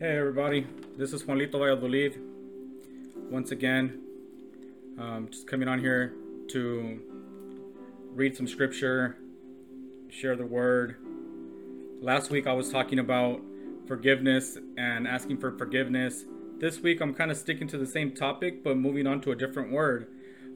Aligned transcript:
Hey 0.00 0.16
everybody, 0.16 0.64
this 0.96 1.12
is 1.12 1.26
Juanito 1.26 1.58
Valladolid. 1.58 2.20
Once 3.32 3.50
again, 3.50 4.00
um, 4.96 5.26
just 5.28 5.48
coming 5.48 5.66
on 5.66 5.80
here 5.80 6.14
to 6.50 7.00
read 8.14 8.36
some 8.36 8.46
scripture, 8.46 9.16
share 10.08 10.36
the 10.36 10.46
word. 10.46 10.94
Last 12.00 12.30
week 12.30 12.46
I 12.46 12.52
was 12.52 12.70
talking 12.70 13.00
about 13.00 13.40
forgiveness 13.88 14.56
and 14.76 15.08
asking 15.08 15.38
for 15.38 15.58
forgiveness. 15.58 16.24
This 16.60 16.78
week 16.78 17.00
I'm 17.00 17.12
kind 17.12 17.32
of 17.32 17.36
sticking 17.36 17.66
to 17.66 17.76
the 17.76 17.84
same 17.84 18.12
topic 18.12 18.62
but 18.62 18.76
moving 18.76 19.08
on 19.08 19.20
to 19.22 19.32
a 19.32 19.34
different 19.34 19.72
word. 19.72 20.06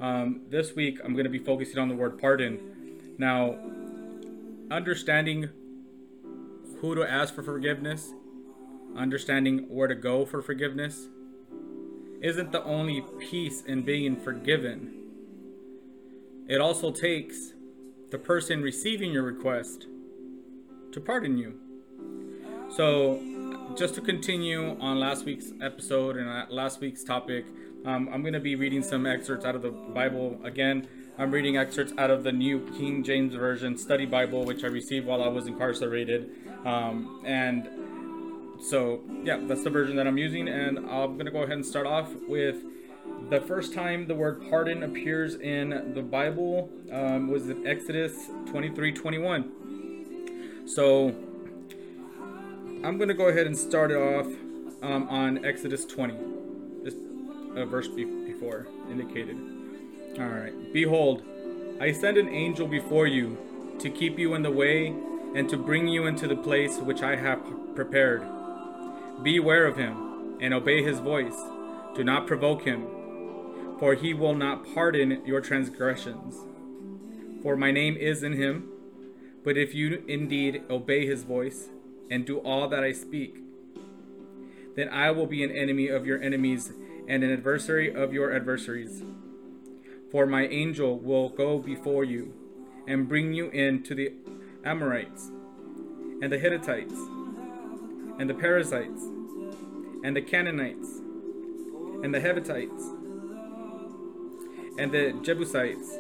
Um, 0.00 0.42
this 0.50 0.76
week 0.76 1.00
I'm 1.04 1.14
going 1.14 1.24
to 1.24 1.30
be 1.30 1.40
focusing 1.40 1.78
on 1.78 1.88
the 1.88 1.96
word 1.96 2.16
pardon. 2.16 2.60
Now, 3.18 3.58
understanding 4.70 5.48
who 6.80 6.94
to 6.94 7.02
ask 7.02 7.34
for 7.34 7.42
forgiveness 7.42 8.12
understanding 8.96 9.66
where 9.68 9.88
to 9.88 9.94
go 9.94 10.24
for 10.24 10.42
forgiveness 10.42 11.08
isn't 12.20 12.52
the 12.52 12.62
only 12.64 13.04
piece 13.18 13.62
in 13.62 13.82
being 13.82 14.16
forgiven. 14.16 14.94
It 16.48 16.60
also 16.60 16.92
takes 16.92 17.52
the 18.10 18.18
person 18.18 18.62
receiving 18.62 19.12
your 19.12 19.22
request 19.22 19.86
to 20.92 21.00
pardon 21.00 21.38
you. 21.38 21.58
So, 22.76 23.20
just 23.76 23.94
to 23.96 24.00
continue 24.00 24.78
on 24.80 25.00
last 25.00 25.24
week's 25.24 25.52
episode 25.60 26.16
and 26.16 26.50
last 26.50 26.80
week's 26.80 27.02
topic, 27.04 27.46
um, 27.84 28.08
I'm 28.12 28.22
going 28.22 28.34
to 28.34 28.40
be 28.40 28.54
reading 28.54 28.82
some 28.82 29.06
excerpts 29.06 29.44
out 29.44 29.54
of 29.54 29.62
the 29.62 29.70
Bible. 29.70 30.38
Again, 30.44 30.86
I'm 31.18 31.30
reading 31.30 31.56
excerpts 31.56 31.92
out 31.98 32.10
of 32.10 32.22
the 32.22 32.32
New 32.32 32.60
King 32.78 33.02
James 33.02 33.34
Version 33.34 33.76
Study 33.76 34.06
Bible, 34.06 34.44
which 34.44 34.64
I 34.64 34.68
received 34.68 35.06
while 35.06 35.22
I 35.22 35.28
was 35.28 35.46
incarcerated. 35.46 36.30
Um, 36.64 37.22
and 37.26 37.68
so 38.62 39.00
yeah, 39.24 39.40
that's 39.42 39.64
the 39.64 39.70
version 39.70 39.96
that 39.96 40.06
I'm 40.06 40.18
using, 40.18 40.48
and 40.48 40.78
I'm 40.78 41.18
gonna 41.18 41.30
go 41.30 41.42
ahead 41.42 41.56
and 41.56 41.66
start 41.66 41.86
off 41.86 42.10
with 42.28 42.62
the 43.28 43.40
first 43.40 43.74
time 43.74 44.06
the 44.06 44.14
word 44.14 44.42
pardon 44.48 44.84
appears 44.84 45.34
in 45.34 45.92
the 45.94 46.02
Bible 46.02 46.70
um, 46.92 47.28
was 47.28 47.48
in 47.50 47.66
Exodus 47.66 48.30
23 48.46 48.92
21. 48.92 50.64
So 50.66 51.08
I'm 52.84 52.98
gonna 52.98 53.14
go 53.14 53.28
ahead 53.28 53.46
and 53.46 53.58
start 53.58 53.90
it 53.90 53.96
off 53.96 54.26
um, 54.82 55.08
on 55.08 55.44
Exodus 55.44 55.84
20, 55.84 56.14
this 56.84 56.94
uh, 57.56 57.64
verse 57.64 57.88
be- 57.88 58.04
before 58.04 58.68
indicated. 58.90 59.36
All 60.18 60.26
right, 60.26 60.72
behold, 60.72 61.22
I 61.80 61.90
send 61.90 62.16
an 62.16 62.28
angel 62.28 62.68
before 62.68 63.08
you 63.08 63.38
to 63.80 63.90
keep 63.90 64.18
you 64.18 64.34
in 64.34 64.42
the 64.42 64.50
way 64.50 64.94
and 65.34 65.48
to 65.48 65.56
bring 65.56 65.88
you 65.88 66.06
into 66.06 66.28
the 66.28 66.36
place 66.36 66.78
which 66.78 67.02
I 67.02 67.16
have 67.16 67.40
prepared. 67.74 68.22
Beware 69.22 69.66
of 69.66 69.76
him, 69.76 70.36
and 70.40 70.52
obey 70.52 70.82
his 70.82 70.98
voice. 70.98 71.36
Do 71.94 72.02
not 72.02 72.26
provoke 72.26 72.62
him, 72.62 72.86
for 73.78 73.94
he 73.94 74.12
will 74.14 74.34
not 74.34 74.66
pardon 74.74 75.24
your 75.24 75.40
transgressions. 75.40 76.36
For 77.42 77.56
my 77.56 77.70
name 77.70 77.96
is 77.96 78.22
in 78.22 78.32
him. 78.32 78.68
But 79.44 79.56
if 79.56 79.74
you 79.74 80.04
indeed 80.06 80.62
obey 80.70 81.06
his 81.06 81.24
voice, 81.24 81.68
and 82.10 82.24
do 82.24 82.38
all 82.38 82.68
that 82.68 82.84
I 82.84 82.92
speak, 82.92 83.36
then 84.76 84.88
I 84.88 85.10
will 85.10 85.26
be 85.26 85.42
an 85.42 85.50
enemy 85.50 85.88
of 85.88 86.06
your 86.06 86.20
enemies, 86.20 86.72
and 87.08 87.24
an 87.24 87.32
adversary 87.32 87.92
of 87.92 88.12
your 88.12 88.34
adversaries. 88.34 89.02
For 90.10 90.26
my 90.26 90.46
angel 90.46 90.98
will 90.98 91.28
go 91.28 91.58
before 91.58 92.04
you, 92.04 92.34
and 92.86 93.08
bring 93.08 93.32
you 93.32 93.50
in 93.50 93.82
to 93.84 93.94
the 93.94 94.12
Amorites, 94.64 95.30
and 96.22 96.30
the 96.30 96.38
Hittites, 96.38 96.94
and 98.18 98.28
the 98.28 98.34
Perizzites, 98.34 99.02
and 100.04 100.16
the 100.16 100.22
Canaanites, 100.22 101.00
and 102.02 102.14
the 102.14 102.20
Hevitites, 102.20 102.82
and 104.78 104.90
the 104.90 105.12
Jebusites, 105.22 105.96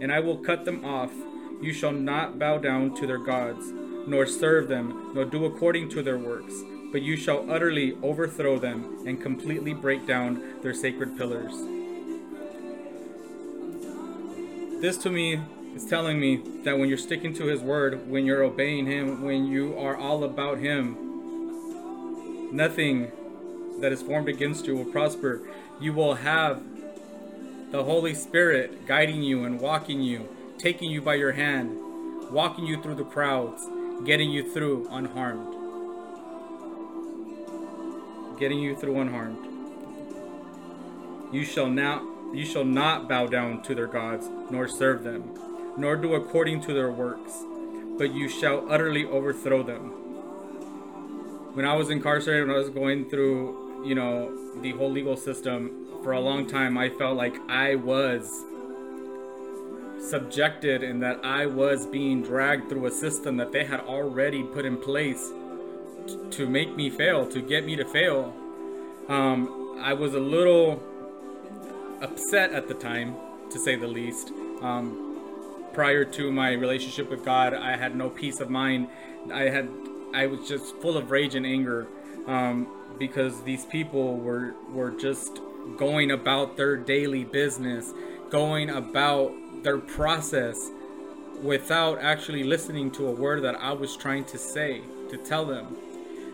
and 0.00 0.12
I 0.12 0.20
will 0.20 0.38
cut 0.38 0.64
them 0.64 0.84
off. 0.84 1.12
You 1.60 1.72
shall 1.72 1.92
not 1.92 2.38
bow 2.38 2.58
down 2.58 2.94
to 2.96 3.06
their 3.06 3.18
gods, 3.18 3.72
nor 4.06 4.26
serve 4.26 4.68
them, 4.68 5.12
nor 5.14 5.24
do 5.24 5.44
according 5.44 5.90
to 5.90 6.02
their 6.02 6.18
works, 6.18 6.54
but 6.90 7.02
you 7.02 7.16
shall 7.16 7.50
utterly 7.50 7.96
overthrow 8.02 8.58
them 8.58 9.06
and 9.06 9.20
completely 9.20 9.74
break 9.74 10.06
down 10.06 10.60
their 10.62 10.74
sacred 10.74 11.16
pillars. 11.18 11.52
This 14.80 14.96
to 14.98 15.10
me 15.10 15.40
is 15.74 15.84
telling 15.84 16.18
me 16.18 16.42
that 16.64 16.78
when 16.78 16.88
you're 16.88 16.98
sticking 16.98 17.34
to 17.34 17.44
His 17.44 17.60
word, 17.60 18.08
when 18.08 18.24
you're 18.24 18.42
obeying 18.42 18.86
Him, 18.86 19.22
when 19.22 19.46
you 19.46 19.78
are 19.78 19.96
all 19.96 20.24
about 20.24 20.58
Him, 20.58 21.09
nothing 22.52 23.12
that 23.80 23.92
is 23.92 24.02
formed 24.02 24.28
against 24.28 24.66
you 24.66 24.76
will 24.76 24.84
prosper. 24.84 25.42
You 25.80 25.92
will 25.92 26.14
have 26.14 26.62
the 27.70 27.84
Holy 27.84 28.14
Spirit 28.14 28.86
guiding 28.86 29.22
you 29.22 29.44
and 29.44 29.60
walking 29.60 30.00
you, 30.00 30.28
taking 30.58 30.90
you 30.90 31.00
by 31.00 31.14
your 31.14 31.32
hand, 31.32 31.78
walking 32.30 32.66
you 32.66 32.82
through 32.82 32.96
the 32.96 33.04
crowds, 33.04 33.66
getting 34.04 34.30
you 34.30 34.52
through 34.52 34.88
unharmed. 34.90 35.56
Getting 38.38 38.58
you 38.58 38.74
through 38.74 39.00
unharmed. 39.00 39.46
You 41.32 41.44
shall 41.44 41.68
now 41.68 42.06
you 42.32 42.44
shall 42.44 42.64
not 42.64 43.08
bow 43.08 43.26
down 43.26 43.62
to 43.62 43.74
their 43.74 43.88
gods, 43.88 44.28
nor 44.50 44.68
serve 44.68 45.02
them, 45.02 45.34
nor 45.76 45.96
do 45.96 46.14
according 46.14 46.60
to 46.62 46.72
their 46.72 46.90
works, 46.90 47.32
but 47.98 48.14
you 48.14 48.28
shall 48.28 48.70
utterly 48.70 49.04
overthrow 49.04 49.62
them. 49.64 50.09
When 51.52 51.64
I 51.64 51.74
was 51.74 51.90
incarcerated, 51.90 52.46
when 52.46 52.56
I 52.56 52.58
was 52.60 52.70
going 52.70 53.10
through, 53.10 53.84
you 53.84 53.94
know, 53.94 54.32
the 54.60 54.70
whole 54.72 54.90
legal 54.90 55.16
system, 55.16 55.86
for 56.02 56.12
a 56.12 56.20
long 56.20 56.46
time 56.46 56.78
I 56.78 56.88
felt 56.90 57.16
like 57.16 57.36
I 57.48 57.74
was 57.74 58.44
subjected 60.00 60.82
and 60.82 61.02
that 61.02 61.24
I 61.24 61.46
was 61.46 61.86
being 61.86 62.22
dragged 62.22 62.68
through 62.68 62.86
a 62.86 62.90
system 62.90 63.36
that 63.36 63.52
they 63.52 63.64
had 63.64 63.80
already 63.80 64.42
put 64.42 64.64
in 64.64 64.76
place 64.76 65.30
t- 66.06 66.18
to 66.30 66.48
make 66.48 66.74
me 66.74 66.88
fail, 66.88 67.26
to 67.28 67.42
get 67.42 67.66
me 67.66 67.76
to 67.76 67.84
fail. 67.84 68.34
Um, 69.08 69.76
I 69.80 69.92
was 69.92 70.14
a 70.14 70.20
little 70.20 70.82
upset 72.00 72.52
at 72.52 72.68
the 72.68 72.74
time, 72.74 73.16
to 73.50 73.58
say 73.58 73.76
the 73.76 73.88
least. 73.88 74.30
Um, 74.62 75.68
prior 75.72 76.04
to 76.04 76.32
my 76.32 76.52
relationship 76.52 77.10
with 77.10 77.24
God, 77.24 77.54
I 77.54 77.76
had 77.76 77.94
no 77.96 78.08
peace 78.08 78.40
of 78.40 78.50
mind. 78.50 78.88
I 79.32 79.44
had, 79.44 79.68
I 80.14 80.26
was 80.26 80.48
just 80.48 80.76
full 80.76 80.96
of 80.96 81.10
rage 81.10 81.34
and 81.34 81.46
anger 81.46 81.86
um, 82.26 82.68
because 82.98 83.42
these 83.42 83.64
people 83.64 84.16
were 84.16 84.54
were 84.70 84.90
just 84.90 85.40
going 85.76 86.10
about 86.10 86.56
their 86.56 86.76
daily 86.76 87.24
business, 87.24 87.92
going 88.30 88.70
about 88.70 89.32
their 89.62 89.78
process 89.78 90.70
without 91.42 91.98
actually 92.00 92.42
listening 92.44 92.90
to 92.90 93.06
a 93.08 93.12
word 93.12 93.42
that 93.42 93.56
I 93.56 93.72
was 93.72 93.96
trying 93.96 94.24
to 94.26 94.38
say, 94.38 94.82
to 95.10 95.16
tell 95.16 95.44
them. 95.44 95.76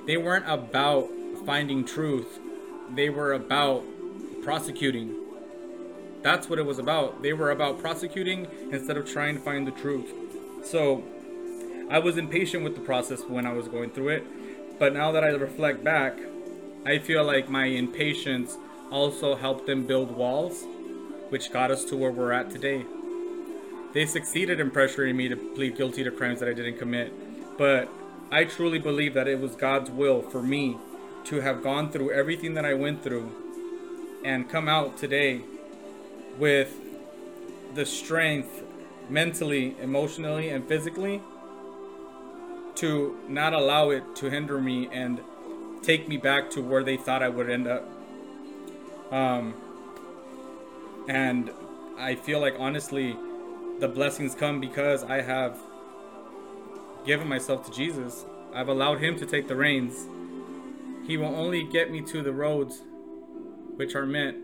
They 0.07 0.17
weren't 0.17 0.49
about 0.49 1.09
finding 1.45 1.85
truth, 1.85 2.39
they 2.95 3.11
were 3.11 3.33
about 3.33 3.85
prosecuting. 4.43 5.15
That's 6.23 6.49
what 6.49 6.59
it 6.59 6.67
was 6.67 6.79
about. 6.79 7.23
They 7.23 7.33
were 7.33 7.51
about 7.51 7.79
prosecuting 7.79 8.49
instead 8.73 8.97
of 8.97 9.11
trying 9.11 9.37
to 9.37 9.41
find 9.41 9.67
the 9.67 9.71
truth. 9.73 10.13
So 10.65 11.05
I 11.89 12.01
was 12.01 12.17
impatient 12.19 12.65
with 12.65 12.75
the 12.75 12.81
process 12.81 13.23
when 13.23 13.47
I 13.47 13.53
was 13.53 13.69
going 13.69 13.91
through 13.91 14.09
it, 14.09 14.79
but 14.79 14.93
now 14.93 15.13
that 15.13 15.23
I 15.23 15.29
reflect 15.29 15.85
back, 15.85 16.19
I 16.85 16.99
feel 16.99 17.23
like 17.25 17.49
my 17.49 17.67
impatience 17.67 18.57
also 18.91 19.37
helped 19.37 19.67
them 19.67 19.87
build 19.87 20.11
walls, 20.11 20.65
which 21.29 21.53
got 21.53 21.71
us 21.71 21.85
to 21.87 21.97
where 21.97 22.11
we're 22.11 22.33
at 22.33 22.51
today. 22.51 22.85
They 23.93 24.05
succeeded 24.05 24.59
in 24.59 24.73
pressuring 24.73 25.15
me 25.15 25.29
to 25.29 25.37
plead 25.37 25.77
guilty 25.77 26.03
to 26.03 26.11
crimes 26.11 26.41
that 26.41 26.49
I 26.49 26.55
didn't 26.55 26.79
commit, 26.79 27.13
but 27.57 27.89
I 28.33 28.45
truly 28.45 28.81
believe 28.81 29.15
that 29.15 29.29
it 29.29 29.39
was 29.39 29.55
God's 29.55 29.89
will 29.89 30.23
for 30.23 30.43
me 30.43 30.77
to 31.27 31.41
have 31.41 31.63
gone 31.63 31.93
through 31.93 32.11
everything 32.11 32.55
that 32.55 32.65
I 32.65 32.75
went 32.75 33.05
through 33.05 33.33
and 34.25 34.49
come 34.49 34.69
out 34.69 34.97
today 34.97 35.43
with 36.37 36.75
the 37.75 37.87
strength 37.87 38.65
mentally, 39.09 39.77
emotionally, 39.81 40.49
and 40.49 40.67
physically 40.67 41.23
to 42.77 43.19
not 43.29 43.53
allow 43.53 43.91
it 43.91 44.17
to 44.17 44.31
hinder 44.31 44.61
me 44.61 44.89
and 44.93 45.21
take 45.83 46.09
me 46.09 46.17
back 46.17 46.51
to 46.51 46.61
where 46.61 46.83
they 46.83 46.97
thought 46.97 47.23
I 47.23 47.29
would 47.29 47.49
end 47.49 47.67
up. 47.67 47.89
Um, 49.11 49.55
and 51.09 51.51
I 51.99 52.15
feel 52.15 52.41
like 52.41 52.55
honestly, 52.59 53.17
the 53.79 53.89
blessings 53.89 54.35
come 54.35 54.61
because 54.61 55.05
I 55.05 55.21
have 55.21 55.59
given 57.05 57.29
myself 57.29 57.65
to 57.67 57.73
Jesus. 57.73 58.25
I've 58.55 58.69
allowed 58.69 59.01
Him 59.01 59.17
to 59.19 59.27
take 59.27 59.49
the 59.49 59.57
reins. 59.57 60.07
He 61.07 61.17
will 61.17 61.35
only 61.35 61.63
get 61.63 61.91
me 61.91 62.01
to 62.03 62.23
the 62.23 62.33
roads 62.33 62.83
which 63.77 63.95
are 63.95 64.07
meant 64.07 64.39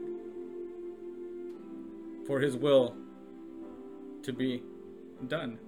for 2.27 2.41
His 2.41 2.57
will 2.57 2.95
to 4.23 4.33
be 4.33 4.63
done. 5.27 5.59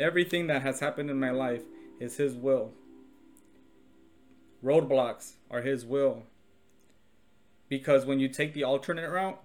Everything 0.00 0.48
that 0.48 0.62
has 0.62 0.80
happened 0.80 1.08
in 1.08 1.20
my 1.20 1.30
life 1.30 1.62
is 2.00 2.16
His 2.16 2.34
will. 2.34 2.72
roadblocks 4.62 5.34
are 5.50 5.62
His 5.62 5.84
will. 5.84 6.24
Because 7.68 8.04
when 8.04 8.18
you 8.18 8.28
take 8.28 8.54
the 8.54 8.64
alternate 8.64 9.08
route, 9.10 9.42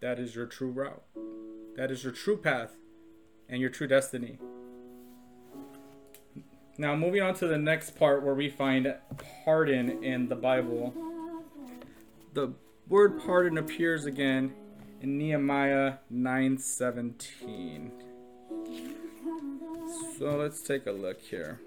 that 0.00 0.18
is 0.18 0.34
your 0.34 0.46
true 0.46 0.70
route. 0.70 1.02
That 1.76 1.90
is 1.90 2.04
your 2.04 2.12
true 2.12 2.36
path 2.36 2.76
and 3.48 3.60
your 3.60 3.70
true 3.70 3.86
destiny. 3.86 4.38
Now, 6.76 6.94
moving 6.94 7.22
on 7.22 7.34
to 7.34 7.48
the 7.48 7.58
next 7.58 7.98
part 7.98 8.22
where 8.22 8.34
we 8.34 8.48
find 8.48 8.94
pardon 9.44 10.04
in 10.04 10.28
the 10.28 10.36
Bible. 10.36 10.94
The 12.34 12.52
word 12.88 13.20
pardon 13.20 13.58
appears 13.58 14.06
again 14.06 14.54
in 15.00 15.18
Nehemiah 15.18 15.94
9:17. 16.12 18.07
So 20.18 20.36
let's 20.36 20.60
take 20.60 20.84
a 20.86 20.90
look 20.90 21.22
here. 21.22 21.60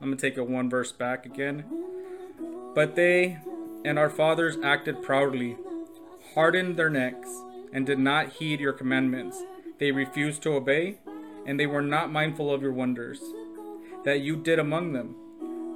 I'm 0.00 0.08
going 0.08 0.16
to 0.16 0.16
take 0.16 0.38
a 0.38 0.44
one 0.44 0.70
verse 0.70 0.92
back 0.92 1.26
again. 1.26 1.66
But 2.74 2.96
they 2.96 3.36
and 3.84 3.98
our 3.98 4.08
fathers 4.08 4.56
acted 4.62 5.02
proudly, 5.02 5.58
hardened 6.32 6.78
their 6.78 6.88
necks, 6.88 7.28
and 7.70 7.84
did 7.84 7.98
not 7.98 8.32
heed 8.32 8.60
your 8.60 8.72
commandments. 8.72 9.42
They 9.78 9.92
refused 9.92 10.42
to 10.44 10.54
obey, 10.54 11.00
and 11.44 11.60
they 11.60 11.66
were 11.66 11.82
not 11.82 12.10
mindful 12.10 12.50
of 12.50 12.62
your 12.62 12.72
wonders 12.72 13.20
that 14.04 14.20
you 14.20 14.34
did 14.34 14.58
among 14.58 14.94
them. 14.94 15.16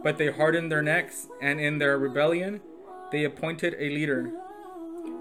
But 0.02 0.16
they 0.16 0.30
hardened 0.30 0.72
their 0.72 0.82
necks, 0.82 1.26
and 1.42 1.60
in 1.60 1.78
their 1.78 1.98
rebellion 1.98 2.62
they 3.10 3.24
appointed 3.24 3.76
a 3.78 3.90
leader 3.90 4.32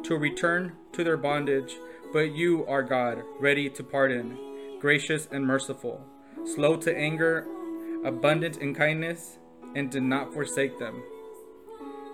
to 0.04 0.16
return 0.16 0.78
to 0.94 1.04
their 1.04 1.18
bondage. 1.18 1.76
But 2.14 2.34
you 2.36 2.66
are 2.68 2.84
God, 2.84 3.24
ready 3.38 3.70
to 3.70 3.84
pardon, 3.84 4.38
gracious 4.82 5.28
and 5.32 5.46
merciful, 5.46 6.04
slow 6.44 6.76
to 6.76 6.98
anger, 6.98 7.46
abundant 8.04 8.58
in 8.58 8.74
kindness, 8.74 9.38
and 9.76 9.92
did 9.92 10.02
not 10.02 10.34
forsake 10.34 10.80
them. 10.80 11.04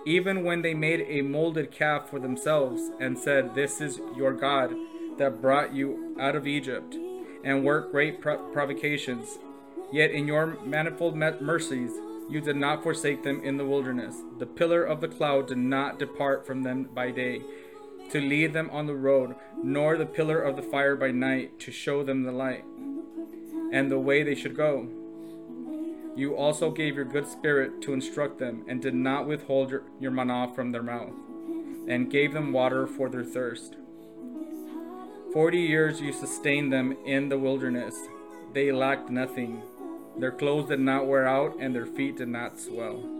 Even 0.04 0.44
when 0.44 0.60
they 0.60 0.74
made 0.74 1.00
a 1.08 1.22
molded 1.22 1.72
calf 1.72 2.10
for 2.10 2.20
themselves 2.20 2.90
and 3.00 3.18
said, 3.18 3.54
This 3.54 3.80
is 3.80 4.00
your 4.14 4.34
God 4.34 4.74
that 5.16 5.40
brought 5.40 5.74
you 5.74 6.14
out 6.20 6.36
of 6.36 6.46
Egypt, 6.46 6.94
and 7.42 7.64
worked 7.64 7.90
great 7.90 8.20
provocations. 8.20 9.38
Yet 9.90 10.10
in 10.10 10.28
your 10.28 10.58
manifold 10.62 11.16
mercies, 11.16 11.92
you 12.28 12.42
did 12.42 12.56
not 12.56 12.82
forsake 12.82 13.22
them 13.22 13.42
in 13.42 13.56
the 13.56 13.64
wilderness. 13.64 14.14
The 14.38 14.46
pillar 14.46 14.84
of 14.84 15.00
the 15.00 15.08
cloud 15.08 15.48
did 15.48 15.56
not 15.56 15.98
depart 15.98 16.46
from 16.46 16.62
them 16.62 16.90
by 16.94 17.12
day 17.12 17.40
to 18.10 18.20
lead 18.20 18.52
them 18.52 18.70
on 18.70 18.86
the 18.86 18.94
road, 18.94 19.34
nor 19.62 19.96
the 19.96 20.06
pillar 20.06 20.40
of 20.40 20.56
the 20.56 20.62
fire 20.62 20.96
by 20.96 21.10
night 21.10 21.58
to 21.60 21.70
show 21.72 22.02
them 22.02 22.22
the 22.22 22.32
light 22.32 22.64
and 23.72 23.90
the 23.90 23.98
way 23.98 24.22
they 24.22 24.34
should 24.34 24.56
go. 24.56 24.88
You 26.16 26.34
also 26.34 26.70
gave 26.70 26.96
your 26.96 27.04
good 27.04 27.28
spirit 27.28 27.80
to 27.82 27.92
instruct 27.92 28.38
them, 28.38 28.64
and 28.66 28.82
did 28.82 28.94
not 28.94 29.26
withhold 29.26 29.70
your, 29.70 29.82
your 30.00 30.10
manna 30.10 30.50
from 30.52 30.72
their 30.72 30.82
mouth, 30.82 31.12
and 31.86 32.10
gave 32.10 32.32
them 32.32 32.52
water 32.52 32.86
for 32.86 33.08
their 33.08 33.24
thirst. 33.24 33.76
Forty 35.32 35.60
years 35.60 36.00
you 36.00 36.12
sustained 36.12 36.72
them 36.72 36.96
in 37.06 37.28
the 37.28 37.38
wilderness. 37.38 37.94
They 38.52 38.72
lacked 38.72 39.10
nothing. 39.10 39.62
Their 40.16 40.32
clothes 40.32 40.70
did 40.70 40.80
not 40.80 41.06
wear 41.06 41.28
out, 41.28 41.56
and 41.60 41.72
their 41.74 41.86
feet 41.86 42.16
did 42.16 42.28
not 42.28 42.58
swell. 42.58 43.17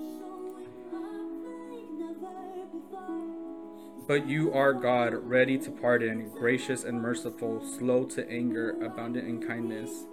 But 4.08 4.26
you 4.26 4.52
are 4.52 4.72
God, 4.72 5.12
ready 5.12 5.56
to 5.58 5.70
pardon, 5.70 6.30
gracious 6.30 6.82
and 6.82 7.00
merciful, 7.00 7.62
slow 7.78 8.04
to 8.06 8.28
anger, 8.28 8.70
abundant 8.82 9.28
in 9.28 9.46
kindness 9.46 10.06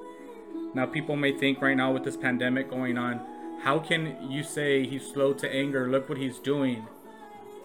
now, 0.76 0.86
people 0.86 1.16
may 1.16 1.32
think 1.32 1.62
right 1.62 1.78
now 1.78 1.94
with 1.94 2.04
this 2.04 2.18
pandemic 2.18 2.70
going 2.70 2.98
on, 2.98 3.22
how 3.62 3.80
can 3.80 4.30
you 4.30 4.44
say 4.44 4.86
he's 4.86 5.10
slow 5.10 5.32
to 5.32 5.50
anger? 5.50 5.90
Look 5.90 6.10
what 6.10 6.18
he's 6.18 6.38
doing. 6.38 6.86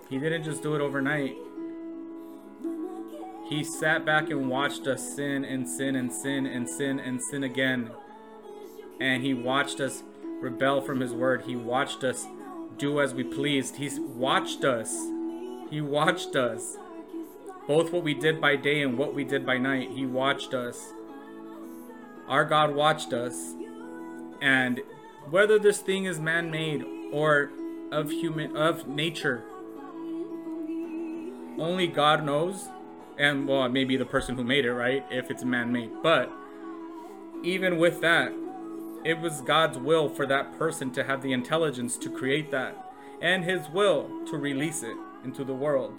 He 0.08 0.20
didn't 0.20 0.44
just 0.44 0.62
do 0.62 0.76
it 0.76 0.80
overnight. 0.80 1.36
He 3.48 3.64
sat 3.64 4.06
back 4.06 4.30
and 4.30 4.48
watched 4.48 4.86
us 4.86 5.16
sin 5.16 5.44
and 5.44 5.68
sin 5.68 5.96
and 5.96 6.12
sin 6.12 6.46
and 6.46 6.70
sin 6.70 7.00
and 7.00 7.20
sin 7.20 7.42
again. 7.42 7.90
And 9.00 9.24
he 9.24 9.34
watched 9.34 9.80
us 9.80 10.04
rebel 10.40 10.80
from 10.80 11.00
his 11.00 11.12
word. 11.12 11.42
He 11.46 11.56
watched 11.56 12.04
us 12.04 12.28
do 12.78 13.00
as 13.00 13.12
we 13.12 13.24
pleased. 13.24 13.76
He's 13.76 13.98
watched 13.98 14.64
us. 14.64 14.94
He 15.70 15.80
watched 15.80 16.34
us. 16.34 16.76
Both 17.68 17.92
what 17.92 18.02
we 18.02 18.14
did 18.14 18.40
by 18.40 18.56
day 18.56 18.82
and 18.82 18.98
what 18.98 19.14
we 19.14 19.22
did 19.22 19.46
by 19.46 19.56
night. 19.56 19.90
He 19.92 20.04
watched 20.04 20.52
us. 20.52 20.92
Our 22.26 22.44
God 22.44 22.74
watched 22.74 23.12
us, 23.12 23.54
and 24.40 24.80
whether 25.30 25.58
this 25.58 25.78
thing 25.78 26.04
is 26.04 26.18
man-made 26.18 26.84
or 27.12 27.50
of 27.90 28.10
human 28.10 28.56
of 28.56 28.86
nature, 28.86 29.42
only 31.58 31.88
God 31.88 32.24
knows, 32.24 32.68
and 33.18 33.48
well, 33.48 33.68
maybe 33.68 33.96
the 33.96 34.04
person 34.04 34.36
who 34.36 34.44
made 34.44 34.64
it, 34.64 34.72
right? 34.72 35.04
If 35.10 35.30
it's 35.30 35.44
man-made, 35.44 35.90
but 36.02 36.30
even 37.42 37.78
with 37.78 38.00
that, 38.00 38.32
it 39.04 39.18
was 39.18 39.40
God's 39.40 39.78
will 39.78 40.08
for 40.08 40.26
that 40.26 40.56
person 40.56 40.92
to 40.92 41.04
have 41.04 41.22
the 41.22 41.32
intelligence 41.32 41.96
to 41.98 42.10
create 42.10 42.50
that, 42.52 42.92
and 43.20 43.44
His 43.44 43.68
will 43.68 44.08
to 44.26 44.36
release 44.36 44.84
it 44.84 44.96
into 45.24 45.44
the 45.44 45.54
world. 45.54 45.94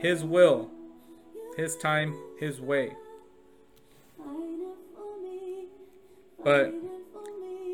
His 0.00 0.24
will, 0.24 0.70
His 1.56 1.76
time, 1.76 2.14
His 2.38 2.60
way. 2.60 2.94
But 6.42 6.72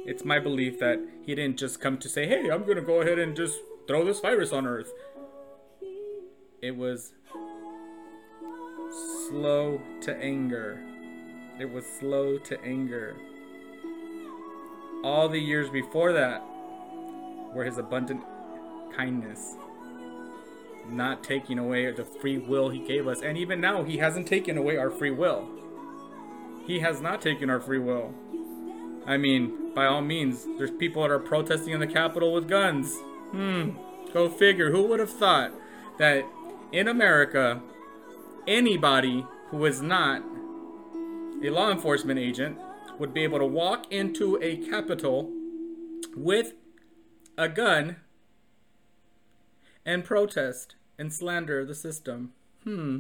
it's 0.07 0.25
my 0.25 0.39
belief 0.39 0.79
that 0.81 1.01
he 1.25 1.35
didn't 1.35 1.57
just 1.57 1.81
come 1.81 1.99
to 1.99 2.09
say, 2.09 2.27
hey, 2.27 2.51
I'm 2.51 2.65
going 2.65 2.77
to 2.77 2.83
go 2.83 3.01
ahead 3.01 3.19
and 3.19 3.37
just 3.37 3.59
throw 3.87 4.05
this 4.05 4.21
virus 4.21 4.53
on 4.53 4.67
Earth. 4.67 4.93
It 6.63 6.77
was 6.77 7.13
slow 9.29 9.81
to 10.03 10.17
anger. 10.17 10.81
It 11.59 11.71
was 11.71 11.85
slow 11.87 12.39
to 12.39 12.61
anger. 12.63 13.17
All 15.03 15.29
the 15.29 15.41
years 15.41 15.71
before 15.71 16.13
that 16.13 16.43
were 17.55 17.65
his 17.65 17.79
abundant 17.79 18.23
kindness, 18.97 19.57
not 20.89 21.23
taking 21.23 21.59
away 21.59 21.91
the 21.91 22.05
free 22.05 22.39
will 22.39 22.71
he 22.71 22.79
gave 22.79 23.07
us. 23.07 23.21
And 23.21 23.37
even 23.37 23.61
now, 23.61 23.83
he 23.83 23.99
hasn't 23.99 24.27
taken 24.27 24.57
away 24.57 24.77
our 24.77 24.91
free 24.91 25.11
will. 25.11 25.49
He 26.67 26.81
has 26.81 27.01
not 27.01 27.21
taken 27.21 27.51
our 27.51 27.61
free 27.61 27.79
will. 27.79 28.15
I 29.07 29.17
mean, 29.17 29.73
by 29.75 29.87
all 29.87 30.01
means, 30.01 30.47
there's 30.59 30.71
people 30.71 31.03
that 31.03 31.11
are 31.11 31.19
protesting 31.19 31.73
in 31.73 31.81
the 31.81 31.87
Capitol 31.87 32.33
with 32.33 32.49
guns. 32.49 32.97
Hmm, 33.31 33.71
go 34.13 34.29
figure. 34.29 34.71
Who 34.71 34.87
would 34.89 34.99
have 34.99 35.11
thought 35.11 35.53
that 35.99 36.25
in 36.73 36.89
America, 36.89 37.61
anybody 38.49 39.25
who 39.51 39.65
is 39.65 39.81
not 39.81 40.23
a 41.45 41.51
law 41.51 41.71
enforcement 41.71 42.19
agent 42.19 42.59
would 42.99 43.13
be 43.13 43.23
able 43.23 43.39
to 43.39 43.47
walk 43.47 43.93
into 43.93 44.39
a 44.43 44.57
Capitol 44.57 45.31
with 46.17 46.55
a 47.39 47.49
gun 47.49 47.97
and 49.87 50.05
protest 50.05 50.75
and 50.99 51.13
slander 51.13 51.65
the 51.65 51.75
system? 51.75 52.33
Hmm. 52.65 52.99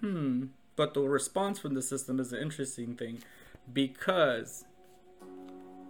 Hmm. 0.00 0.46
But 0.74 0.94
the 0.94 1.02
response 1.02 1.58
from 1.58 1.74
the 1.74 1.82
system 1.82 2.18
is 2.18 2.32
an 2.32 2.40
interesting 2.40 2.96
thing 2.96 3.18
because 3.72 4.64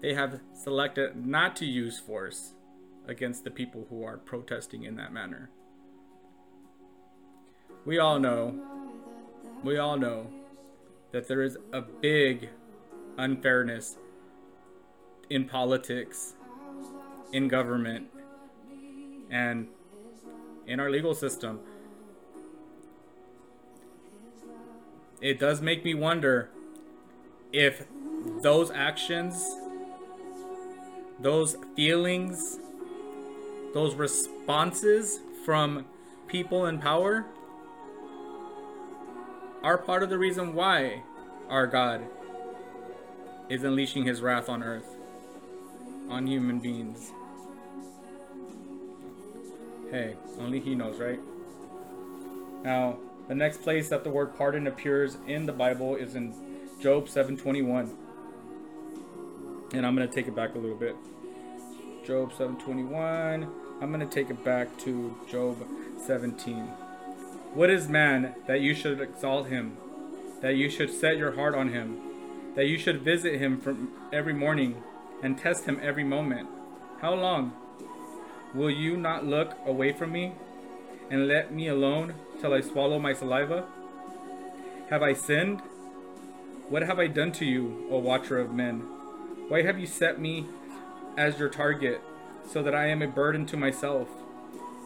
they 0.02 0.14
have 0.14 0.40
selected 0.52 1.26
not 1.26 1.56
to 1.56 1.64
use 1.64 1.98
force 1.98 2.52
against 3.06 3.44
the 3.44 3.50
people 3.50 3.86
who 3.88 4.04
are 4.04 4.18
protesting 4.18 4.82
in 4.82 4.96
that 4.96 5.12
manner. 5.12 5.48
We 7.84 7.98
all 7.98 8.18
know, 8.18 8.60
we 9.62 9.78
all 9.78 9.96
know 9.96 10.26
that 11.12 11.28
there 11.28 11.42
is 11.42 11.56
a 11.72 11.80
big 11.80 12.48
unfairness 13.16 13.96
in 15.30 15.44
politics, 15.44 16.34
in 17.32 17.48
government, 17.48 18.08
and 19.30 19.68
in 20.66 20.80
our 20.80 20.90
legal 20.90 21.14
system. 21.14 21.60
it 25.20 25.38
does 25.38 25.60
make 25.60 25.84
me 25.84 25.94
wonder 25.94 26.50
if 27.52 27.86
those 28.42 28.70
actions, 28.70 29.56
those 31.20 31.56
feelings, 31.74 32.58
those 33.72 33.94
responses 33.94 35.20
from 35.44 35.86
people 36.26 36.66
in 36.66 36.78
power 36.78 37.24
are 39.62 39.78
part 39.78 40.02
of 40.02 40.10
the 40.10 40.18
reason 40.18 40.54
why 40.54 41.02
our 41.48 41.66
God 41.66 42.02
is 43.48 43.62
unleashing 43.64 44.04
his 44.04 44.20
wrath 44.20 44.48
on 44.48 44.62
earth, 44.62 44.96
on 46.08 46.26
human 46.26 46.58
beings. 46.58 47.12
Hey, 49.90 50.16
only 50.40 50.60
he 50.60 50.74
knows, 50.74 50.98
right? 50.98 51.20
Now, 52.64 52.98
the 53.28 53.34
next 53.34 53.62
place 53.62 53.88
that 53.88 54.02
the 54.02 54.10
word 54.10 54.36
pardon 54.36 54.66
appears 54.66 55.16
in 55.26 55.46
the 55.46 55.52
Bible 55.52 55.94
is 55.94 56.14
in 56.14 56.34
Job 56.80 57.06
7:21. 57.06 57.94
And 59.72 59.86
I'm 59.86 59.94
going 59.94 60.08
to 60.08 60.14
take 60.14 60.26
it 60.26 60.34
back 60.34 60.54
a 60.54 60.58
little 60.58 60.76
bit. 60.76 60.96
Job 62.04 62.32
7:21. 62.32 63.48
I'm 63.80 63.92
going 63.92 64.06
to 64.06 64.12
take 64.12 64.30
it 64.30 64.44
back 64.44 64.76
to 64.78 65.14
Job 65.28 65.56
17. 66.04 66.64
What 67.54 67.70
is 67.70 67.88
man 67.88 68.34
that 68.46 68.60
you 68.60 68.74
should 68.74 69.00
exalt 69.00 69.48
him, 69.48 69.76
that 70.40 70.56
you 70.56 70.68
should 70.68 70.92
set 70.92 71.16
your 71.16 71.32
heart 71.32 71.54
on 71.54 71.68
him, 71.68 72.00
that 72.54 72.66
you 72.66 72.78
should 72.78 73.02
visit 73.02 73.38
him 73.38 73.60
from 73.60 73.90
every 74.12 74.32
morning 74.32 74.82
and 75.22 75.38
test 75.38 75.66
him 75.66 75.78
every 75.82 76.04
moment? 76.04 76.48
How 77.00 77.14
long? 77.14 77.52
Will 78.54 78.70
you 78.70 78.96
not 78.96 79.26
look 79.26 79.54
away 79.66 79.92
from 79.92 80.12
me 80.12 80.32
and 81.10 81.28
let 81.28 81.52
me 81.52 81.68
alone 81.68 82.14
till 82.40 82.52
I 82.52 82.60
swallow 82.60 82.98
my 82.98 83.12
saliva? 83.12 83.66
Have 84.90 85.02
I 85.02 85.12
sinned? 85.12 85.60
What 86.68 86.82
have 86.82 86.98
I 86.98 87.06
done 87.06 87.32
to 87.32 87.44
you, 87.44 87.86
O 87.90 87.98
watcher 87.98 88.38
of 88.38 88.52
men? 88.52 88.80
Why 89.48 89.62
have 89.62 89.78
you 89.78 89.86
set 89.86 90.20
me 90.20 90.46
as 91.16 91.38
your 91.38 91.48
target, 91.48 92.00
so 92.46 92.62
that 92.62 92.74
I 92.74 92.86
am 92.88 93.02
a 93.02 93.06
burden 93.06 93.46
to 93.46 93.56
myself? 93.56 94.08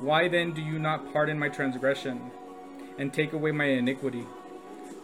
Why 0.00 0.29
then 0.29 0.52
do 0.52 0.62
you 0.62 0.79
not 0.79 1.12
pardon 1.12 1.38
my 1.38 1.49
transgression 1.49 2.31
and 2.99 3.12
take 3.12 3.33
away 3.33 3.52
my 3.52 3.67
iniquity? 3.67 4.26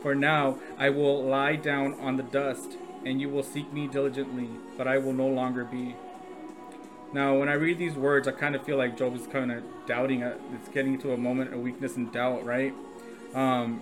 For 0.02 0.14
now 0.14 0.58
I 0.78 0.90
will 0.90 1.24
lie 1.24 1.56
down 1.56 1.94
on 2.00 2.16
the 2.16 2.22
dust, 2.22 2.76
and 3.04 3.20
you 3.20 3.28
will 3.28 3.42
seek 3.42 3.72
me 3.72 3.86
diligently, 3.86 4.48
but 4.76 4.86
I 4.86 4.98
will 4.98 5.12
no 5.12 5.26
longer 5.26 5.64
be. 5.64 5.96
Now, 7.16 7.34
when 7.34 7.48
I 7.48 7.54
read 7.54 7.78
these 7.78 7.94
words, 7.94 8.28
I 8.28 8.32
kind 8.32 8.54
of 8.54 8.62
feel 8.62 8.76
like 8.76 8.98
Job 8.98 9.16
is 9.16 9.26
kind 9.26 9.50
of 9.50 9.64
doubting. 9.86 10.20
It's 10.20 10.68
getting 10.68 10.98
to 10.98 11.14
a 11.14 11.16
moment 11.16 11.54
of 11.54 11.60
weakness 11.60 11.96
and 11.96 12.12
doubt, 12.12 12.44
right? 12.44 12.74
Um, 13.34 13.80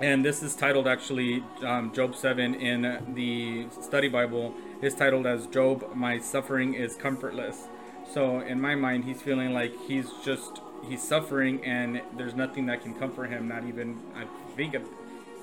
and 0.00 0.24
this 0.24 0.42
is 0.42 0.56
titled 0.56 0.88
actually 0.88 1.44
um, 1.62 1.92
Job 1.94 2.16
7 2.16 2.56
in 2.56 3.14
the 3.14 3.68
study 3.80 4.08
Bible 4.08 4.52
is 4.82 4.96
titled 4.96 5.28
as 5.28 5.46
Job, 5.46 5.94
My 5.94 6.18
Suffering 6.18 6.74
is 6.74 6.96
Comfortless. 6.96 7.68
So, 8.12 8.40
in 8.40 8.60
my 8.60 8.74
mind, 8.74 9.04
he's 9.04 9.22
feeling 9.22 9.54
like 9.54 9.72
he's 9.86 10.10
just, 10.24 10.60
he's 10.88 11.04
suffering 11.04 11.64
and 11.64 12.02
there's 12.16 12.34
nothing 12.34 12.66
that 12.66 12.82
can 12.82 12.94
comfort 12.94 13.30
him. 13.30 13.46
Not 13.46 13.64
even, 13.64 14.00
I 14.16 14.24
think, 14.56 14.74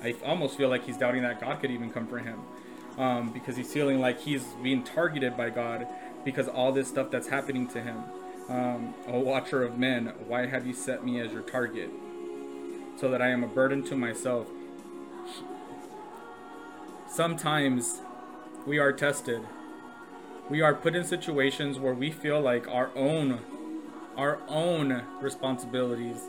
I 0.02 0.14
almost 0.26 0.58
feel 0.58 0.68
like 0.68 0.84
he's 0.84 0.98
doubting 0.98 1.22
that 1.22 1.40
God 1.40 1.58
could 1.58 1.70
even 1.70 1.90
comfort 1.90 2.24
him. 2.24 2.42
Um, 2.98 3.32
because 3.32 3.56
he's 3.56 3.72
feeling 3.72 4.00
like 4.00 4.20
he's 4.20 4.42
being 4.60 4.82
targeted 4.82 5.36
by 5.36 5.50
God 5.50 5.86
because 6.24 6.48
all 6.48 6.72
this 6.72 6.88
stuff 6.88 7.10
that's 7.10 7.28
happening 7.28 7.66
to 7.68 7.80
him. 7.80 8.04
Um, 8.48 8.94
watcher 9.06 9.62
of 9.62 9.78
men, 9.78 10.12
why 10.26 10.46
have 10.46 10.66
you 10.66 10.72
set 10.72 11.04
me 11.04 11.20
as 11.20 11.32
your 11.32 11.42
target? 11.42 11.90
So 12.96 13.10
that 13.10 13.20
I 13.20 13.28
am 13.28 13.44
a 13.44 13.46
burden 13.46 13.82
to 13.84 13.96
myself. 13.96 14.46
Sometimes 17.08 18.00
we 18.66 18.78
are 18.78 18.92
tested. 18.92 19.42
We 20.48 20.60
are 20.62 20.74
put 20.74 20.96
in 20.96 21.04
situations 21.04 21.78
where 21.78 21.94
we 21.94 22.10
feel 22.10 22.40
like 22.40 22.66
our 22.68 22.90
own 22.96 23.40
our 24.16 24.40
own 24.48 25.04
responsibilities, 25.20 26.24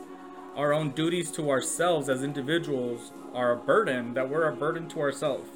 our 0.54 0.72
own 0.72 0.90
duties 0.90 1.30
to 1.32 1.50
ourselves 1.50 2.08
as 2.08 2.22
individuals 2.22 3.10
are 3.34 3.50
a 3.50 3.56
burden, 3.56 4.14
that 4.14 4.30
we're 4.30 4.48
a 4.48 4.54
burden 4.54 4.88
to 4.88 5.00
ourselves. 5.00 5.50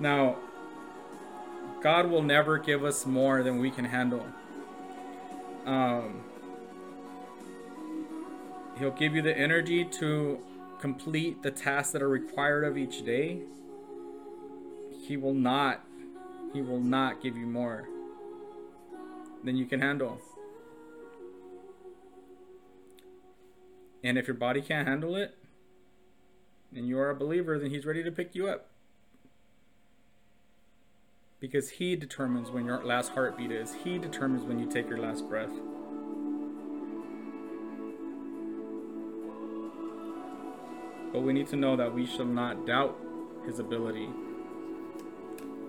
Now, 0.00 0.36
God 1.80 2.10
will 2.10 2.22
never 2.22 2.58
give 2.58 2.84
us 2.84 3.06
more 3.06 3.42
than 3.42 3.58
we 3.58 3.70
can 3.70 3.84
handle. 3.84 4.26
Um, 5.64 6.24
he'll 8.78 8.90
give 8.90 9.14
you 9.14 9.22
the 9.22 9.36
energy 9.36 9.84
to 9.84 10.40
complete 10.80 11.42
the 11.42 11.50
tasks 11.50 11.92
that 11.92 12.02
are 12.02 12.08
required 12.08 12.64
of 12.64 12.76
each 12.76 13.04
day. 13.04 13.42
He 15.06 15.16
will 15.16 15.34
not, 15.34 15.84
he 16.52 16.62
will 16.62 16.80
not 16.80 17.22
give 17.22 17.36
you 17.36 17.46
more 17.46 17.88
than 19.44 19.56
you 19.56 19.66
can 19.66 19.80
handle. 19.80 20.20
And 24.02 24.18
if 24.18 24.26
your 24.26 24.36
body 24.36 24.62
can't 24.62 24.86
handle 24.86 25.16
it, 25.16 25.36
and 26.74 26.86
you 26.86 26.98
are 26.98 27.10
a 27.10 27.14
believer, 27.14 27.58
then 27.58 27.70
he's 27.70 27.86
ready 27.86 28.02
to 28.02 28.10
pick 28.12 28.34
you 28.34 28.48
up 28.48 28.67
because 31.40 31.70
He 31.70 31.96
determines 31.96 32.50
when 32.50 32.64
your 32.64 32.84
last 32.84 33.12
heartbeat 33.12 33.50
is, 33.50 33.74
He 33.84 33.98
determines 33.98 34.44
when 34.44 34.58
you 34.58 34.70
take 34.70 34.88
your 34.88 34.98
last 34.98 35.28
breath. 35.28 35.52
But 41.12 41.22
we 41.22 41.32
need 41.32 41.48
to 41.48 41.56
know 41.56 41.76
that 41.76 41.94
we 41.94 42.06
shall 42.06 42.26
not 42.26 42.66
doubt 42.66 42.96
His 43.46 43.58
ability. 43.58 44.08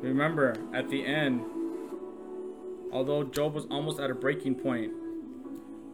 Remember, 0.01 0.55
at 0.73 0.89
the 0.89 1.05
end, 1.05 1.43
although 2.91 3.23
Job 3.23 3.53
was 3.53 3.65
almost 3.65 3.99
at 3.99 4.09
a 4.09 4.15
breaking 4.15 4.55
point, 4.55 4.93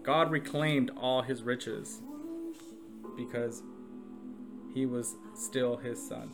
God 0.04 0.30
reclaimed 0.30 0.92
all 0.96 1.24
his 1.24 1.42
riches 1.42 2.04
because 3.18 3.64
he 4.72 4.86
was 4.86 5.16
still 5.34 5.78
his 5.78 6.08
son. 6.08 6.30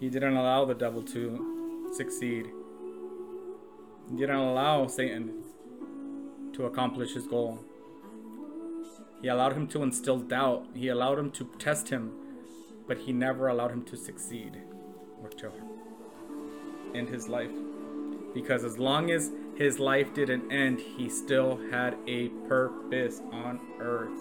He 0.00 0.08
didn't 0.08 0.34
allow 0.34 0.64
the 0.64 0.74
devil 0.74 1.02
to 1.02 1.53
succeed. 1.94 2.50
He 4.10 4.16
didn't 4.16 4.36
allow 4.36 4.86
Satan 4.86 5.42
to 6.52 6.66
accomplish 6.66 7.14
his 7.14 7.26
goal. 7.26 7.58
He 9.22 9.28
allowed 9.28 9.54
him 9.54 9.66
to 9.68 9.82
instill 9.82 10.18
doubt. 10.18 10.66
He 10.74 10.88
allowed 10.88 11.18
him 11.18 11.30
to 11.32 11.48
test 11.58 11.88
him, 11.88 12.12
but 12.86 12.98
he 12.98 13.12
never 13.12 13.48
allowed 13.48 13.70
him 13.70 13.82
to 13.84 13.96
succeed 13.96 14.58
or 15.22 15.30
to 15.30 15.50
end 16.94 17.08
his 17.08 17.28
life. 17.28 17.50
Because 18.34 18.64
as 18.64 18.78
long 18.78 19.10
as 19.10 19.30
his 19.54 19.78
life 19.78 20.12
didn't 20.12 20.50
end, 20.52 20.80
he 20.80 21.08
still 21.08 21.58
had 21.70 21.96
a 22.06 22.28
purpose 22.48 23.22
on 23.32 23.60
earth. 23.80 24.18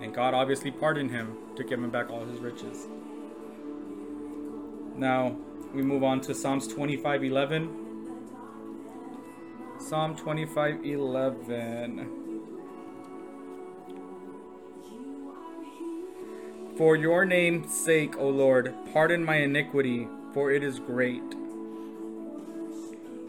And 0.00 0.12
God 0.12 0.34
obviously 0.34 0.70
pardoned 0.72 1.10
him 1.12 1.36
to 1.54 1.62
give 1.62 1.78
him 1.78 1.90
back 1.90 2.10
all 2.10 2.24
his 2.24 2.40
riches. 2.40 2.88
Now 4.96 5.36
we 5.74 5.82
move 5.82 6.04
on 6.04 6.20
to 6.22 6.34
Psalms 6.34 6.68
25:11. 6.68 7.68
Psalm 9.78 10.14
25:11. 10.14 12.08
For 16.76 16.96
your 16.96 17.24
name's 17.24 17.74
sake, 17.74 18.18
O 18.18 18.28
Lord, 18.28 18.74
pardon 18.92 19.24
my 19.24 19.36
iniquity, 19.36 20.08
for 20.32 20.50
it 20.50 20.62
is 20.62 20.78
great. 20.78 21.22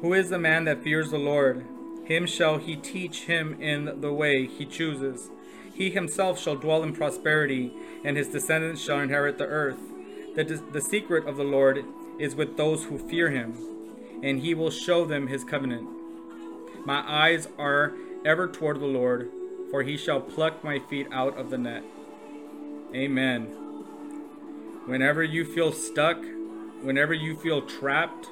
Who 0.01 0.13
is 0.13 0.29
the 0.29 0.39
man 0.39 0.65
that 0.65 0.83
fears 0.83 1.11
the 1.11 1.17
Lord? 1.17 1.63
Him 2.03 2.25
shall 2.25 2.57
he 2.57 2.75
teach 2.75 3.23
him 3.23 3.55
in 3.61 4.01
the 4.01 4.11
way 4.13 4.45
he 4.45 4.65
chooses. 4.65 5.29
He 5.73 5.89
himself 5.89 6.39
shall 6.39 6.55
dwell 6.55 6.83
in 6.83 6.93
prosperity, 6.93 7.73
and 8.03 8.17
his 8.17 8.27
descendants 8.27 8.81
shall 8.81 8.99
inherit 8.99 9.37
the 9.37 9.45
earth. 9.45 9.92
The, 10.35 10.43
the 10.71 10.81
secret 10.81 11.27
of 11.27 11.37
the 11.37 11.43
Lord 11.43 11.85
is 12.17 12.35
with 12.35 12.57
those 12.57 12.85
who 12.85 12.97
fear 12.97 13.29
him, 13.29 13.55
and 14.23 14.39
he 14.39 14.53
will 14.53 14.71
show 14.71 15.05
them 15.05 15.27
his 15.27 15.43
covenant. 15.43 15.87
My 16.85 17.03
eyes 17.07 17.47
are 17.57 17.93
ever 18.25 18.47
toward 18.47 18.79
the 18.79 18.85
Lord, 18.85 19.29
for 19.69 19.83
he 19.83 19.95
shall 19.95 20.19
pluck 20.19 20.63
my 20.63 20.79
feet 20.79 21.07
out 21.11 21.37
of 21.37 21.49
the 21.49 21.57
net. 21.57 21.83
Amen. 22.95 23.45
Whenever 24.85 25.23
you 25.23 25.45
feel 25.45 25.71
stuck, 25.71 26.17
whenever 26.81 27.13
you 27.13 27.35
feel 27.35 27.61
trapped, 27.61 28.27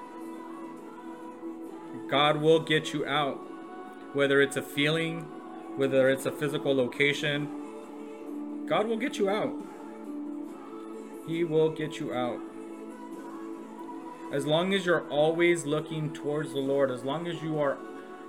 God 2.09 2.37
will 2.37 2.59
get 2.59 2.93
you 2.93 3.05
out. 3.05 3.37
Whether 4.13 4.41
it's 4.41 4.57
a 4.57 4.61
feeling, 4.61 5.21
whether 5.77 6.09
it's 6.09 6.25
a 6.25 6.31
physical 6.31 6.75
location, 6.75 8.65
God 8.67 8.87
will 8.87 8.97
get 8.97 9.17
you 9.17 9.29
out. 9.29 9.53
He 11.31 11.45
will 11.45 11.69
get 11.69 11.97
you 11.97 12.13
out. 12.13 12.41
As 14.33 14.45
long 14.45 14.73
as 14.73 14.85
you're 14.85 15.07
always 15.07 15.65
looking 15.65 16.13
towards 16.13 16.51
the 16.51 16.59
Lord, 16.59 16.91
as 16.91 17.05
long 17.05 17.25
as 17.25 17.41
you 17.41 17.57
are 17.57 17.77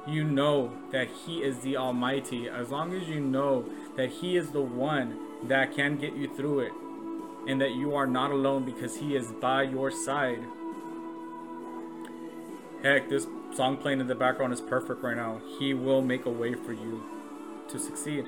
you 0.06 0.23
know 0.23 0.71
that 0.92 1.09
he 1.09 1.42
is 1.42 1.59
the 1.59 1.76
almighty, 1.76 2.49
as 2.49 2.71
long 2.71 2.94
as 2.94 3.09
you 3.09 3.18
know 3.18 3.64
that 3.97 4.09
he 4.09 4.37
is 4.37 4.52
the 4.52 4.62
one 4.62 5.18
that 5.49 5.75
can 5.75 5.97
get 5.97 6.14
you 6.14 6.32
through 6.32 6.61
it 6.61 6.73
and 7.49 7.61
that 7.61 7.73
you 7.73 7.92
are 7.97 8.06
not 8.06 8.30
alone 8.30 8.64
because 8.64 8.97
he 8.99 9.16
is 9.16 9.32
by 9.32 9.64
your 9.64 9.90
side. 9.90 10.44
Heck, 12.85 13.09
this 13.09 13.26
song 13.56 13.78
playing 13.78 13.99
in 13.99 14.06
the 14.06 14.14
background 14.14 14.52
is 14.52 14.61
perfect 14.61 15.02
right 15.02 15.16
now. 15.16 15.40
He 15.59 15.75
will 15.75 16.02
make 16.02 16.25
a 16.25 16.30
way 16.30 16.54
for 16.54 16.73
you 16.73 17.02
to 17.68 17.80
succeed. 17.80 18.26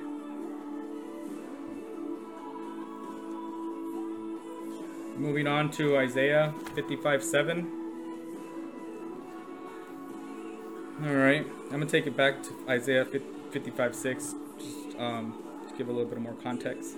Moving 5.17 5.47
on 5.47 5.71
to 5.71 5.97
Isaiah 5.97 6.53
55 6.73 7.23
7. 7.23 7.71
Alright, 11.05 11.47
I'm 11.47 11.69
going 11.69 11.81
to 11.81 11.87
take 11.87 12.05
it 12.05 12.17
back 12.17 12.43
to 12.43 12.53
Isaiah 12.67 13.05
55 13.05 13.95
6, 13.95 14.35
just 14.59 14.99
um, 14.99 15.41
to 15.69 15.77
give 15.77 15.87
a 15.87 15.91
little 15.93 16.09
bit 16.09 16.19
more 16.19 16.33
context. 16.43 16.97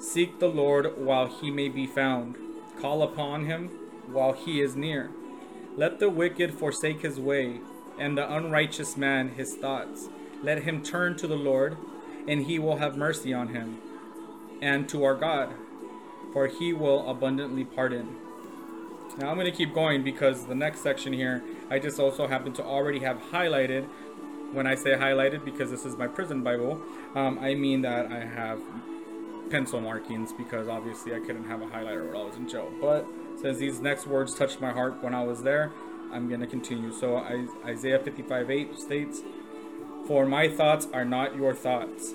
Seek 0.00 0.40
the 0.40 0.48
Lord 0.48 0.98
while 0.98 1.28
he 1.28 1.52
may 1.52 1.68
be 1.68 1.86
found, 1.86 2.36
Call 2.80 3.02
upon 3.02 3.46
him 3.46 3.68
while 4.08 4.32
he 4.32 4.60
is 4.60 4.74
near. 4.74 5.10
Let 5.76 6.00
the 6.00 6.10
wicked 6.10 6.52
forsake 6.52 7.02
his 7.02 7.20
way, 7.20 7.60
and 7.96 8.18
the 8.18 8.30
unrighteous 8.30 8.96
man 8.96 9.30
his 9.30 9.54
thoughts. 9.54 10.08
Let 10.42 10.64
him 10.64 10.82
turn 10.82 11.16
to 11.18 11.28
the 11.28 11.36
Lord, 11.36 11.76
and 12.26 12.46
he 12.46 12.58
will 12.58 12.78
have 12.78 12.96
mercy 12.96 13.32
on 13.32 13.48
him, 13.48 13.78
and 14.60 14.88
to 14.88 15.04
our 15.04 15.14
God, 15.14 15.54
for 16.36 16.48
he 16.48 16.74
will 16.74 17.08
abundantly 17.08 17.64
pardon. 17.64 18.14
Now 19.16 19.30
I'm 19.30 19.36
going 19.36 19.50
to 19.50 19.56
keep 19.56 19.72
going 19.72 20.04
because 20.04 20.44
the 20.44 20.54
next 20.54 20.82
section 20.82 21.14
here, 21.14 21.42
I 21.70 21.78
just 21.78 21.98
also 21.98 22.26
happen 22.26 22.52
to 22.52 22.62
already 22.62 22.98
have 22.98 23.16
highlighted. 23.32 23.86
When 24.52 24.66
I 24.66 24.74
say 24.74 24.90
highlighted, 24.90 25.46
because 25.46 25.70
this 25.70 25.86
is 25.86 25.96
my 25.96 26.06
prison 26.06 26.42
Bible, 26.42 26.78
um, 27.14 27.38
I 27.38 27.54
mean 27.54 27.80
that 27.82 28.12
I 28.12 28.20
have 28.26 28.60
pencil 29.48 29.80
markings 29.80 30.34
because 30.34 30.68
obviously 30.68 31.14
I 31.14 31.20
couldn't 31.20 31.48
have 31.48 31.62
a 31.62 31.66
highlighter 31.68 32.06
when 32.06 32.20
I 32.20 32.24
was 32.24 32.36
in 32.36 32.46
jail. 32.46 32.70
But 32.82 33.06
since 33.40 33.56
these 33.56 33.80
next 33.80 34.06
words 34.06 34.34
touched 34.34 34.60
my 34.60 34.72
heart 34.72 35.02
when 35.02 35.14
I 35.14 35.24
was 35.24 35.42
there, 35.42 35.72
I'm 36.12 36.28
going 36.28 36.40
to 36.40 36.46
continue. 36.46 36.92
So 36.92 37.16
Isaiah 37.64 37.98
55 37.98 38.50
8 38.50 38.78
states, 38.78 39.22
For 40.06 40.26
my 40.26 40.50
thoughts 40.50 40.86
are 40.92 41.06
not 41.06 41.34
your 41.34 41.54
thoughts, 41.54 42.12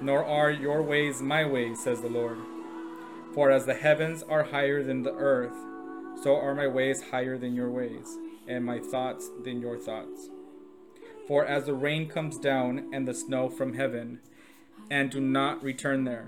nor 0.00 0.24
are 0.24 0.48
your 0.48 0.80
ways 0.80 1.20
my 1.20 1.44
ways, 1.44 1.82
says 1.82 2.02
the 2.02 2.08
Lord. 2.08 2.38
For 3.38 3.52
as 3.52 3.66
the 3.66 3.74
heavens 3.74 4.24
are 4.24 4.42
higher 4.42 4.82
than 4.82 5.04
the 5.04 5.14
earth, 5.14 5.54
so 6.24 6.34
are 6.34 6.56
my 6.56 6.66
ways 6.66 7.00
higher 7.12 7.38
than 7.38 7.54
your 7.54 7.70
ways, 7.70 8.18
and 8.48 8.64
my 8.64 8.80
thoughts 8.80 9.30
than 9.44 9.60
your 9.60 9.78
thoughts. 9.78 10.28
For 11.28 11.46
as 11.46 11.66
the 11.66 11.72
rain 11.72 12.08
comes 12.08 12.36
down 12.36 12.92
and 12.92 13.06
the 13.06 13.14
snow 13.14 13.48
from 13.48 13.74
heaven, 13.74 14.18
and 14.90 15.08
do 15.08 15.20
not 15.20 15.62
return 15.62 16.02
there, 16.02 16.26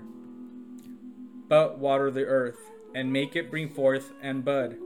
but 1.49 1.77
water 1.77 2.11
the 2.11 2.23
earth, 2.23 2.59
and 2.95 3.11
make 3.11 3.35
it 3.35 3.51
bring 3.51 3.67
forth 3.67 4.13
and 4.21 4.45
bud, 4.45 4.77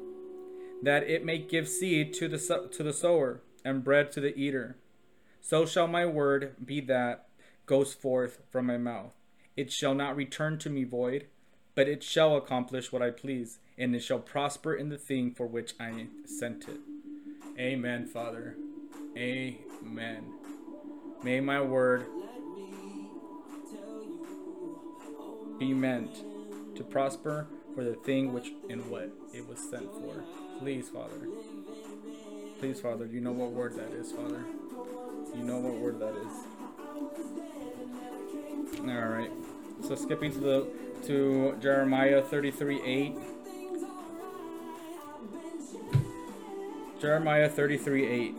that 0.81 1.03
it 1.03 1.23
may 1.23 1.37
give 1.37 1.69
seed 1.69 2.11
to 2.15 2.27
the, 2.27 2.69
to 2.71 2.81
the 2.81 2.91
sower, 2.91 3.43
and 3.63 3.83
bread 3.83 4.11
to 4.13 4.19
the 4.19 4.35
eater. 4.35 4.77
So 5.41 5.67
shall 5.67 5.87
my 5.87 6.07
word 6.07 6.55
be 6.65 6.81
that 6.81 7.27
goes 7.67 7.93
forth 7.93 8.39
from 8.49 8.65
my 8.65 8.79
mouth. 8.79 9.13
It 9.55 9.71
shall 9.71 9.93
not 9.93 10.15
return 10.15 10.57
to 10.57 10.71
me 10.71 10.85
void, 10.85 11.27
but 11.75 11.87
it 11.89 12.01
shall 12.01 12.35
accomplish 12.37 12.91
what 12.91 13.01
I 13.01 13.11
please, 13.11 13.59
and 13.77 13.93
it 13.95 13.99
shall 13.99 14.19
prosper 14.19 14.73
in 14.73 14.89
the 14.89 14.97
thing 14.97 15.31
for 15.31 15.45
which 15.45 15.73
I 15.79 16.07
sent 16.25 16.67
it. 16.69 16.79
Amen, 17.59 18.07
Father. 18.07 18.55
Amen. 19.17 20.33
May 21.23 21.39
my 21.41 21.61
word 21.61 22.05
be 25.59 25.73
meant 25.73 26.23
to 26.75 26.83
prosper 26.83 27.47
for 27.73 27.83
the 27.83 27.93
thing 27.93 28.33
which 28.33 28.51
and 28.69 28.89
what 28.89 29.11
it 29.33 29.47
was 29.47 29.59
sent 29.59 29.93
for. 29.93 30.23
Please, 30.59 30.89
Father. 30.89 31.27
Please, 32.59 32.79
Father, 32.79 33.05
you 33.05 33.19
know 33.19 33.33
what 33.33 33.51
word 33.51 33.75
that 33.75 33.91
is, 33.91 34.11
Father. 34.13 34.43
You 35.35 35.43
know 35.43 35.57
what 35.57 35.73
word 35.73 35.99
that 35.99 36.15
is. 36.15 36.45
All 38.79 39.07
right. 39.07 39.31
So 39.81 39.95
skipping 39.95 40.31
to 40.31 40.39
the 40.39 40.67
to 41.05 41.55
Jeremiah 41.61 42.21
33 42.21 42.81
8. 42.81 43.15
Jeremiah 46.99 47.49
33 47.49 48.07
8. 48.07 48.35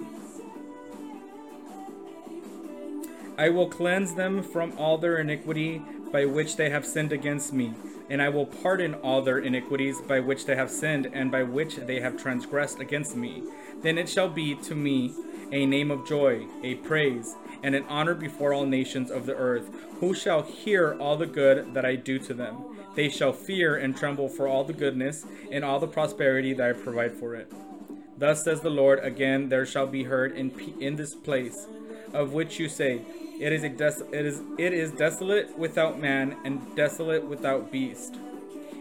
I 3.38 3.50
will 3.50 3.68
cleanse 3.68 4.14
them 4.14 4.42
from 4.42 4.72
all 4.78 4.98
their 4.98 5.18
iniquity 5.18 5.82
by 6.10 6.24
which 6.24 6.56
they 6.56 6.70
have 6.70 6.86
sinned 6.86 7.12
against 7.12 7.52
me 7.52 7.74
and 8.08 8.22
I 8.22 8.28
will 8.28 8.46
pardon 8.46 8.94
all 8.94 9.22
their 9.22 9.38
iniquities 9.38 10.00
by 10.00 10.20
which 10.20 10.46
they 10.46 10.54
have 10.56 10.70
sinned 10.70 11.10
and 11.12 11.30
by 11.30 11.42
which 11.42 11.76
they 11.76 12.00
have 12.00 12.20
transgressed 12.20 12.80
against 12.80 13.16
me. 13.16 13.42
Then 13.82 13.98
it 13.98 14.08
shall 14.08 14.28
be 14.28 14.54
to 14.54 14.74
me 14.74 15.14
a 15.52 15.66
name 15.66 15.90
of 15.90 16.06
joy, 16.06 16.46
a 16.62 16.76
praise, 16.76 17.34
and 17.62 17.74
an 17.74 17.84
honor 17.88 18.14
before 18.14 18.52
all 18.52 18.66
nations 18.66 19.10
of 19.10 19.26
the 19.26 19.34
earth, 19.34 19.70
who 20.00 20.14
shall 20.14 20.42
hear 20.42 20.94
all 21.00 21.16
the 21.16 21.26
good 21.26 21.74
that 21.74 21.84
I 21.84 21.96
do 21.96 22.18
to 22.20 22.34
them. 22.34 22.56
They 22.94 23.08
shall 23.08 23.32
fear 23.32 23.76
and 23.76 23.96
tremble 23.96 24.28
for 24.28 24.48
all 24.48 24.64
the 24.64 24.72
goodness 24.72 25.26
and 25.50 25.64
all 25.64 25.78
the 25.78 25.86
prosperity 25.86 26.54
that 26.54 26.70
I 26.70 26.72
provide 26.72 27.12
for 27.12 27.34
it. 27.34 27.52
Thus 28.18 28.44
says 28.44 28.62
the 28.62 28.70
Lord, 28.70 29.00
again 29.00 29.48
there 29.48 29.66
shall 29.66 29.86
be 29.86 30.04
heard 30.04 30.36
in, 30.36 30.50
in 30.80 30.96
this 30.96 31.14
place, 31.14 31.66
of 32.14 32.32
which 32.32 32.58
you 32.58 32.68
say, 32.68 33.02
it 33.38 33.52
is, 33.52 33.62
des- 33.62 34.16
it 34.16 34.24
is 34.24 34.40
it 34.56 34.72
is 34.72 34.92
desolate 34.92 35.58
without 35.58 36.00
man 36.00 36.36
and 36.44 36.74
desolate 36.74 37.24
without 37.26 37.70
beast. 37.70 38.16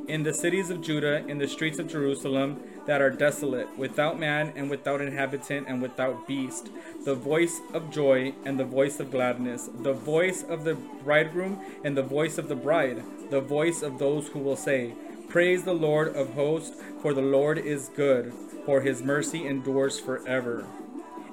In 0.08 0.22
the 0.22 0.36
cities 0.36 0.70
of 0.70 0.82
Judah, 0.82 1.26
in 1.28 1.40
the 1.40 1.48
streets 1.48 1.80
of 1.80 1.88
Jerusalem, 1.88 2.62
that 2.86 3.02
are 3.02 3.10
desolate, 3.10 3.76
without 3.76 4.20
man 4.20 4.54
and 4.56 4.70
without 4.70 5.02
inhabitant 5.02 5.68
and 5.68 5.82
without 5.82 6.28
beast, 6.28 6.70
the 7.06 7.16
voice 7.16 7.60
of 7.74 7.90
joy 7.90 8.36
and 8.46 8.60
the 8.60 8.66
voice 8.66 9.00
of 9.00 9.10
gladness, 9.10 9.68
the 9.82 9.94
voice 9.94 10.44
of 10.44 10.64
the 10.64 10.76
bridegroom 10.76 11.60
and 11.84 11.98
the 11.98 12.04
voice 12.04 12.38
of 12.38 12.50
the 12.50 12.56
bride, 12.56 13.02
the 13.32 13.42
voice 13.42 13.82
of 13.82 13.98
those 13.98 14.28
who 14.28 14.40
will 14.40 14.56
say, 14.56 14.94
Praise 15.28 15.64
the 15.64 15.74
Lord 15.74 16.16
of 16.16 16.36
hosts, 16.36 16.80
for 17.02 17.16
the 17.16 17.22
Lord 17.24 17.58
is 17.58 17.90
good, 17.96 18.32
for 18.64 18.82
his 18.82 19.02
mercy 19.02 19.48
endures 19.48 20.00
forever. 20.00 20.68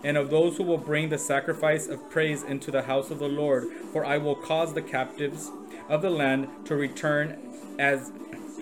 And 0.03 0.17
of 0.17 0.31
those 0.31 0.57
who 0.57 0.65
will 0.65 0.79
bring 0.79 1.11
the 1.11 1.19
sacrifice 1.19 1.89
of 1.89 2.11
praise 2.11 2.43
into 2.43 2.71
the 2.71 2.83
house 2.83 3.11
of 3.11 3.19
the 3.19 3.29
Lord. 3.29 3.65
For 3.93 4.05
I 4.05 4.19
will 4.19 4.35
cause 4.35 4.73
the 4.73 4.83
captives 4.83 5.51
of 5.89 6.03
the 6.03 6.11
land 6.11 6.49
to 6.65 6.75
return 6.75 7.39
as 7.79 8.11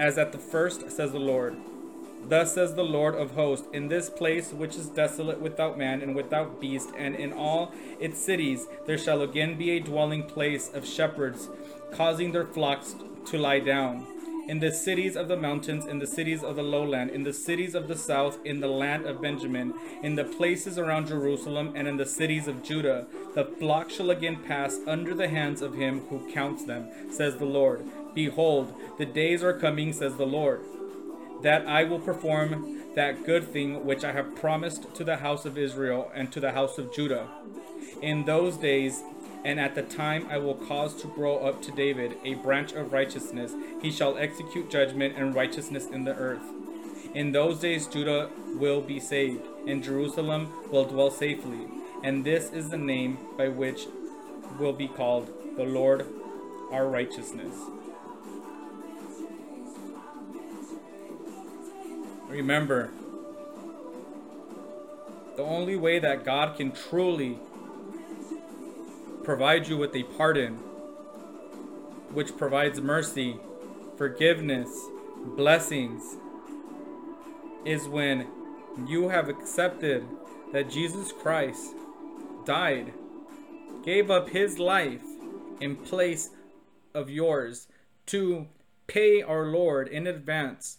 as 0.00 0.16
at 0.16 0.32
the 0.32 0.38
first, 0.38 0.90
says 0.90 1.12
the 1.12 1.20
Lord. 1.20 1.56
Thus 2.26 2.54
says 2.54 2.74
the 2.74 2.82
Lord 2.82 3.14
of 3.14 3.32
hosts, 3.32 3.68
in 3.72 3.88
this 3.88 4.08
place 4.08 4.50
which 4.50 4.76
is 4.76 4.88
desolate 4.88 5.40
without 5.40 5.76
man 5.76 6.00
and 6.00 6.16
without 6.16 6.60
beast, 6.60 6.88
and 6.96 7.14
in 7.14 7.34
all 7.34 7.72
its 8.00 8.18
cities, 8.18 8.66
there 8.86 8.98
shall 8.98 9.20
again 9.20 9.58
be 9.58 9.72
a 9.72 9.80
dwelling 9.80 10.22
place 10.22 10.70
of 10.72 10.86
shepherds, 10.86 11.48
causing 11.92 12.32
their 12.32 12.46
flocks 12.46 12.94
to 13.26 13.36
lie 13.36 13.60
down 13.60 14.06
in 14.50 14.58
the 14.58 14.72
cities 14.72 15.14
of 15.14 15.28
the 15.28 15.36
mountains, 15.36 15.86
in 15.86 16.00
the 16.00 16.06
cities 16.08 16.42
of 16.42 16.56
the 16.56 16.62
lowland, 16.62 17.10
in 17.10 17.22
the 17.22 17.32
cities 17.32 17.76
of 17.76 17.86
the 17.86 17.96
south, 17.96 18.36
in 18.44 18.58
the 18.58 18.66
land 18.66 19.06
of 19.06 19.22
Benjamin, 19.22 19.72
in 20.02 20.16
the 20.16 20.24
places 20.24 20.76
around 20.76 21.06
Jerusalem, 21.06 21.72
and 21.76 21.86
in 21.86 21.98
the 21.98 22.04
cities 22.04 22.48
of 22.48 22.60
Judah. 22.64 23.06
The 23.36 23.44
flock 23.44 23.90
shall 23.90 24.10
again 24.10 24.42
pass 24.42 24.80
under 24.88 25.14
the 25.14 25.28
hands 25.28 25.62
of 25.62 25.74
him 25.74 26.00
who 26.08 26.32
counts 26.32 26.64
them, 26.64 26.88
says 27.12 27.36
the 27.36 27.44
Lord. 27.44 27.84
Behold, 28.14 28.75
the 28.99 29.07
days 29.07 29.42
are 29.42 29.53
coming, 29.53 29.92
says 29.92 30.16
the 30.16 30.27
Lord, 30.27 30.61
that 31.42 31.66
I 31.66 31.85
will 31.85 32.01
perform 32.01 32.81
that 32.94 33.25
good 33.25 33.49
thing 33.53 33.85
which 33.85 34.05
I 34.05 34.12
have 34.12 34.35
promised 34.35 34.94
to 34.94 35.05
the 35.05 35.18
house 35.18 35.44
of 35.44 35.57
Israel 35.57 36.11
and 36.14 36.33
to 36.33 36.40
the 36.40 36.53
house 36.53 36.79
of 36.79 36.92
Judah. 36.92 37.29
In 38.03 38.25
those 38.25 38.57
days, 38.57 39.03
and 39.44 39.59
at 39.59 39.75
the 39.75 39.83
time 39.83 40.27
I 40.29 40.38
will 40.38 40.55
cause 40.55 40.94
to 41.01 41.07
grow 41.07 41.38
up 41.38 41.62
to 41.62 41.73
David 41.73 42.16
a 42.25 42.35
branch 42.35 42.73
of 42.73 42.92
righteousness. 42.92 43.55
He 43.81 43.90
shall 43.90 44.18
execute 44.18 44.70
judgment 44.70 45.16
and 45.16 45.35
righteousness 45.35 45.87
in 45.87 46.05
the 46.05 46.14
earth. 46.14 46.42
In 47.14 47.33
those 47.33 47.59
days 47.59 47.87
Judah 47.87 48.31
will 48.55 48.81
be 48.81 49.01
saved, 49.01 49.42
and 49.66 49.83
Jerusalem 49.83 50.53
will 50.70 50.85
dwell 50.85 51.11
safely. 51.11 51.66
And 52.03 52.25
this 52.25 52.53
is 52.53 52.68
the 52.68 52.79
name 52.79 53.18
by 53.37 53.49
which 53.49 53.87
will 54.59 54.73
be 54.73 54.88
called 54.88 55.31
the 55.57 55.64
Lord 55.64 56.07
our 56.70 56.87
righteousness. 56.87 57.55
Remember, 62.30 62.90
the 65.34 65.42
only 65.42 65.74
way 65.74 65.98
that 65.98 66.24
God 66.24 66.56
can 66.56 66.70
truly 66.70 67.40
provide 69.24 69.66
you 69.66 69.76
with 69.76 69.96
a 69.96 70.04
pardon, 70.04 70.54
which 72.12 72.36
provides 72.36 72.80
mercy, 72.80 73.36
forgiveness, 73.98 74.68
blessings, 75.36 76.18
is 77.64 77.88
when 77.88 78.28
you 78.86 79.08
have 79.08 79.28
accepted 79.28 80.06
that 80.52 80.70
Jesus 80.70 81.10
Christ 81.10 81.74
died, 82.44 82.92
gave 83.84 84.08
up 84.08 84.28
his 84.28 84.60
life 84.60 85.02
in 85.60 85.74
place 85.74 86.30
of 86.94 87.10
yours 87.10 87.66
to 88.06 88.46
pay 88.86 89.20
our 89.20 89.46
Lord 89.46 89.88
in 89.88 90.06
advance 90.06 90.78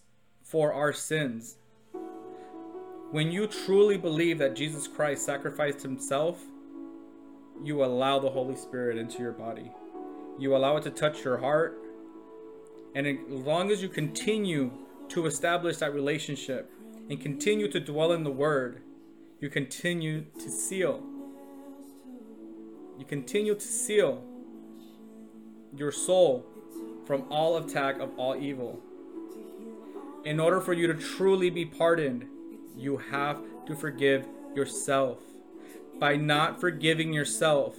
for 0.51 0.73
our 0.73 0.93
sins. 0.93 1.57
When 3.11 3.31
you 3.31 3.47
truly 3.47 3.97
believe 3.97 4.37
that 4.37 4.55
Jesus 4.55 4.87
Christ 4.87 5.25
sacrificed 5.25 5.81
himself 5.81 6.43
you 7.63 7.83
allow 7.83 8.19
the 8.19 8.29
Holy 8.29 8.55
Spirit 8.55 8.97
into 8.97 9.19
your 9.19 9.33
body. 9.33 9.71
You 10.39 10.55
allow 10.55 10.77
it 10.77 10.83
to 10.83 10.89
touch 10.89 11.23
your 11.23 11.37
heart. 11.37 11.77
And 12.95 13.05
as 13.05 13.17
long 13.29 13.71
as 13.71 13.81
you 13.83 13.89
continue 13.89 14.71
to 15.09 15.25
establish 15.25 15.77
that 15.77 15.93
relationship 15.93 16.71
and 17.09 17.21
continue 17.21 17.69
to 17.71 17.79
dwell 17.79 18.13
in 18.13 18.23
the 18.23 18.31
Word, 18.31 18.81
you 19.39 19.49
continue 19.49 20.25
to 20.39 20.49
seal. 20.49 21.03
You 22.97 23.05
continue 23.05 23.55
to 23.55 23.61
seal 23.61 24.23
your 25.75 25.91
soul 25.91 26.45
from 27.05 27.25
all 27.29 27.57
attack 27.57 27.99
of 27.99 28.17
all 28.17 28.35
evil. 28.35 28.79
In 30.23 30.39
order 30.39 30.61
for 30.61 30.73
you 30.73 30.87
to 30.87 30.93
truly 30.93 31.49
be 31.49 31.65
pardoned, 31.65 32.25
you 32.77 32.97
have 32.97 33.39
to 33.65 33.75
forgive 33.75 34.25
yourself. 34.55 35.17
By 35.99 36.15
not 36.15 36.59
forgiving 36.59 37.13
yourself, 37.13 37.75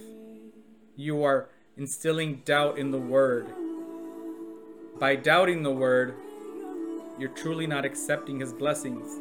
you 0.95 1.23
are 1.23 1.49
instilling 1.77 2.41
doubt 2.45 2.77
in 2.77 2.91
the 2.91 2.99
word. 2.99 3.47
By 4.99 5.15
doubting 5.15 5.63
the 5.63 5.71
word, 5.71 6.15
you're 7.17 7.29
truly 7.29 7.67
not 7.67 7.85
accepting 7.85 8.39
his 8.39 8.53
blessings. 8.53 9.19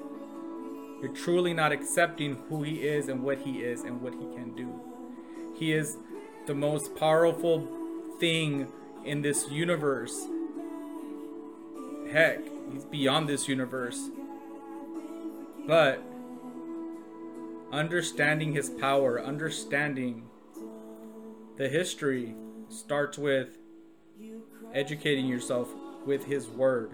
You're 1.01 1.15
truly 1.15 1.53
not 1.53 1.73
accepting 1.73 2.37
who 2.49 2.63
he 2.63 2.87
is 2.87 3.09
and 3.09 3.23
what 3.23 3.39
he 3.39 3.63
is 3.63 3.83
and 3.83 4.01
what 4.01 4.13
he 4.13 4.21
can 4.37 4.55
do. 4.55 4.81
He 5.59 5.73
is 5.73 5.97
the 6.47 6.55
most 6.55 6.95
powerful 6.97 7.67
thing 8.21 8.69
in 9.05 9.23
this 9.23 9.49
universe. 9.51 10.27
Heck, 12.13 12.41
he's 12.73 12.85
beyond 12.85 13.29
this 13.29 13.49
universe. 13.49 14.09
But 15.67 16.03
understanding 17.71 18.53
his 18.53 18.69
power, 18.69 19.23
understanding 19.23 20.29
the 21.57 21.69
history 21.69 22.35
starts 22.69 23.19
with 23.19 23.59
educating 24.75 25.27
yourself 25.27 25.69
with 26.07 26.25
his 26.25 26.49
word. 26.49 26.93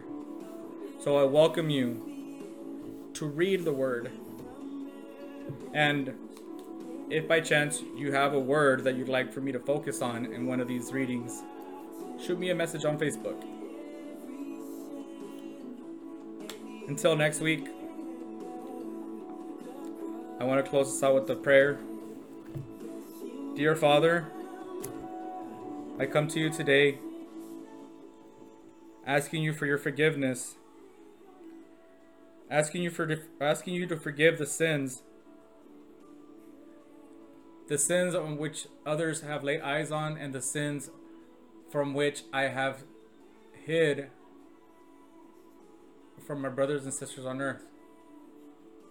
So 1.01 1.17
I 1.17 1.25
welcome 1.25 1.71
you 1.71 3.11
to 3.15 3.27
read 3.27 3.65
the 3.65 3.73
word. 3.73 4.11
And 5.73 6.15
if 7.09 7.27
by 7.27 7.41
chance 7.41 7.83
you 7.97 8.13
have 8.13 8.35
a 8.35 8.41
word 8.41 8.85
that 8.85 8.97
you'd 8.97 9.09
like 9.09 9.33
for 9.33 9.41
me 9.41 9.53
to 9.53 9.61
focus 9.61 10.03
on 10.03 10.27
in 10.27 10.47
one 10.47 10.61
of 10.61 10.69
these 10.69 10.93
readings, 10.93 11.43
shoot 12.21 12.39
me 12.39 12.51
a 12.51 12.55
message 12.55 12.85
on 12.85 12.99
Facebook. 12.99 13.58
Until 16.89 17.15
next 17.15 17.41
week, 17.41 17.69
I 20.41 20.45
want 20.45 20.65
to 20.65 20.69
close 20.69 20.91
this 20.91 21.03
out 21.03 21.15
with 21.15 21.31
a 21.31 21.37
prayer. 21.37 21.79
Dear 23.55 23.77
Father, 23.77 24.27
I 25.99 26.07
come 26.07 26.29
to 26.29 26.41
you 26.41 26.51
today 26.51 26.99
asking 29.07 29.43
you 29.43 29.53
for 29.53 29.67
your 29.67 29.79
forgiveness, 29.79 30.57
asking 32.51 32.83
you 32.83 32.91
for 32.91 33.23
asking 33.41 33.75
you 33.75 33.87
to 33.87 33.97
forgive 33.97 34.39
the 34.39 34.47
sins 34.47 35.03
the 37.69 37.77
sins 37.77 38.15
on 38.15 38.39
which 38.39 38.67
others 38.87 39.21
have 39.21 39.45
laid 39.45 39.61
eyes 39.61 39.91
on 39.93 40.17
and 40.17 40.35
the 40.35 40.41
sins 40.41 40.91
from 41.71 41.93
which 41.93 42.23
I 42.33 42.45
have 42.45 42.85
hid 43.67 44.09
from 46.29 46.43
my 46.43 46.51
brothers 46.51 46.85
and 46.85 46.93
sisters 46.93 47.25
on 47.25 47.41
earth. 47.41 47.63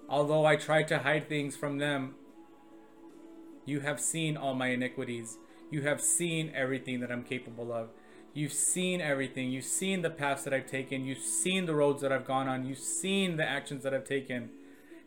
Although 0.10 0.46
I 0.46 0.56
tried 0.56 0.88
to 0.88 1.00
hide 1.00 1.30
things 1.30 1.56
from 1.56 1.78
them, 1.78 2.16
you 3.64 3.82
have 3.82 4.00
seen 4.00 4.36
all 4.36 4.56
my 4.56 4.70
iniquities. 4.70 5.38
You 5.70 5.84
have 5.84 6.02
seen 6.02 6.52
everything 6.56 7.00
that 7.02 7.12
I'm 7.12 7.24
capable 7.24 7.72
of. 7.72 7.90
You've 8.34 8.54
seen 8.54 9.02
everything. 9.02 9.52
You've 9.52 9.66
seen 9.66 10.02
the 10.02 10.10
paths 10.10 10.44
that 10.46 10.54
I've 10.54 10.66
taken. 10.66 11.06
You've 11.06 11.20
seen 11.20 11.66
the 11.66 11.76
roads 11.76 12.02
that 12.02 12.12
I've 12.12 12.26
gone 12.26 12.48
on. 12.48 12.66
You've 12.66 12.80
seen 12.80 13.38
the 13.38 13.48
actions 13.48 13.84
that 13.84 13.94
I've 13.94 14.06
taken. 14.06 14.50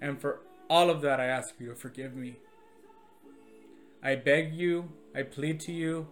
And 0.00 0.20
for 0.20 0.40
all 0.68 0.88
of 0.88 1.00
that, 1.02 1.18
I 1.18 1.26
ask 1.26 1.54
you 1.58 1.70
to 1.70 1.74
forgive 1.74 2.14
me. 2.14 2.36
I 4.02 4.14
beg 4.14 4.54
you, 4.54 4.92
I 5.14 5.24
plead 5.24 5.58
to 5.60 5.72
you. 5.72 6.06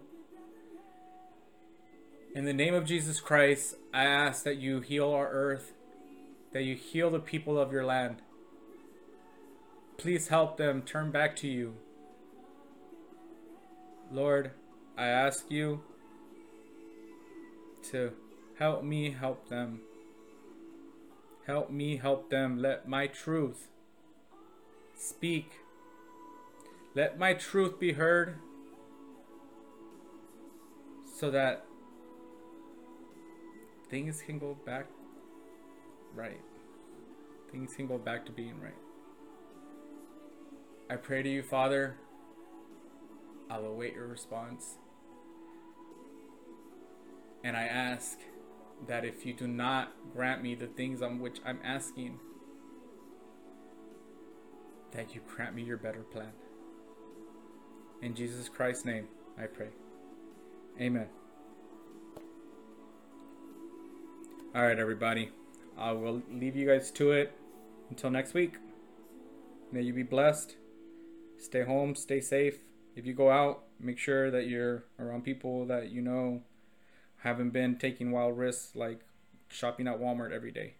In 2.35 2.45
the 2.45 2.53
name 2.53 2.73
of 2.73 2.85
Jesus 2.85 3.19
Christ, 3.21 3.75
I 3.93 4.03
ask 4.03 4.43
that 4.43 4.57
you 4.57 4.81
heal 4.81 5.11
our 5.11 5.29
earth, 5.29 5.73
that 6.51 6.63
you 6.63 6.75
heal 6.75 7.09
the 7.09 7.19
people 7.19 7.59
of 7.59 7.71
your 7.71 7.85
land. 7.85 8.21
Please 9.97 10.29
help 10.29 10.57
them 10.57 10.81
turn 10.81 11.11
back 11.11 11.35
to 11.37 11.47
you. 11.47 11.75
Lord, 14.11 14.51
I 14.97 15.07
ask 15.07 15.51
you 15.51 15.81
to 17.91 18.13
help 18.57 18.83
me 18.83 19.11
help 19.11 19.49
them. 19.49 19.81
Help 21.45 21.69
me 21.69 21.97
help 21.97 22.29
them. 22.29 22.61
Let 22.61 22.87
my 22.87 23.07
truth 23.07 23.67
speak. 24.95 25.51
Let 26.95 27.19
my 27.19 27.33
truth 27.33 27.79
be 27.79 27.93
heard 27.93 28.35
so 31.17 31.29
that 31.31 31.65
things 33.89 34.21
can 34.21 34.39
go 34.39 34.57
back 34.65 34.87
right. 36.15 36.39
Things 37.51 37.73
can 37.75 37.87
go 37.87 37.97
back 37.97 38.25
to 38.25 38.31
being 38.31 38.59
right. 38.61 38.73
I 40.89 40.95
pray 40.95 41.23
to 41.23 41.29
you, 41.29 41.43
Father. 41.43 41.97
I'll 43.49 43.65
await 43.65 43.93
your 43.93 44.07
response. 44.07 44.77
And 47.43 47.55
I 47.55 47.63
ask 47.63 48.19
that 48.87 49.05
if 49.05 49.25
you 49.25 49.33
do 49.33 49.47
not 49.47 49.93
grant 50.13 50.43
me 50.43 50.55
the 50.55 50.67
things 50.67 51.01
on 51.01 51.19
which 51.19 51.39
I'm 51.45 51.59
asking, 51.63 52.19
that 54.91 55.13
you 55.15 55.21
grant 55.27 55.55
me 55.55 55.63
your 55.63 55.77
better 55.77 56.01
plan. 56.01 56.31
In 58.01 58.15
Jesus 58.15 58.49
Christ's 58.49 58.85
name, 58.85 59.07
I 59.37 59.45
pray. 59.45 59.69
Amen. 60.79 61.07
All 64.55 64.63
right, 64.63 64.79
everybody. 64.79 65.29
I 65.79 65.93
will 65.93 66.21
leave 66.29 66.57
you 66.57 66.67
guys 66.67 66.91
to 66.91 67.13
it 67.13 67.31
until 67.89 68.11
next 68.11 68.33
week. 68.33 68.55
May 69.71 69.81
you 69.81 69.93
be 69.93 70.03
blessed. 70.03 70.57
Stay 71.37 71.63
home, 71.63 71.95
stay 71.95 72.19
safe. 72.19 72.57
If 72.97 73.05
you 73.05 73.13
go 73.13 73.31
out, 73.31 73.63
make 73.79 73.97
sure 73.97 74.29
that 74.29 74.47
you're 74.47 74.83
around 74.99 75.23
people 75.23 75.65
that 75.67 75.89
you 75.89 76.01
know 76.01 76.41
haven't 77.19 77.51
been 77.51 77.77
taking 77.77 78.11
wild 78.11 78.37
risks 78.37 78.75
like 78.75 78.99
shopping 79.47 79.87
at 79.87 80.01
Walmart 80.01 80.33
every 80.33 80.51
day. 80.51 80.73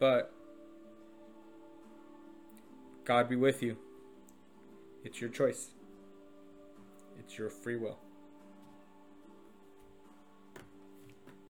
But 0.00 0.32
God 3.04 3.28
be 3.28 3.36
with 3.36 3.62
you. 3.62 3.76
It's 5.04 5.20
your 5.20 5.30
choice. 5.30 5.68
It's 7.16 7.38
your 7.38 7.48
free 7.48 7.76
will. 7.76 7.98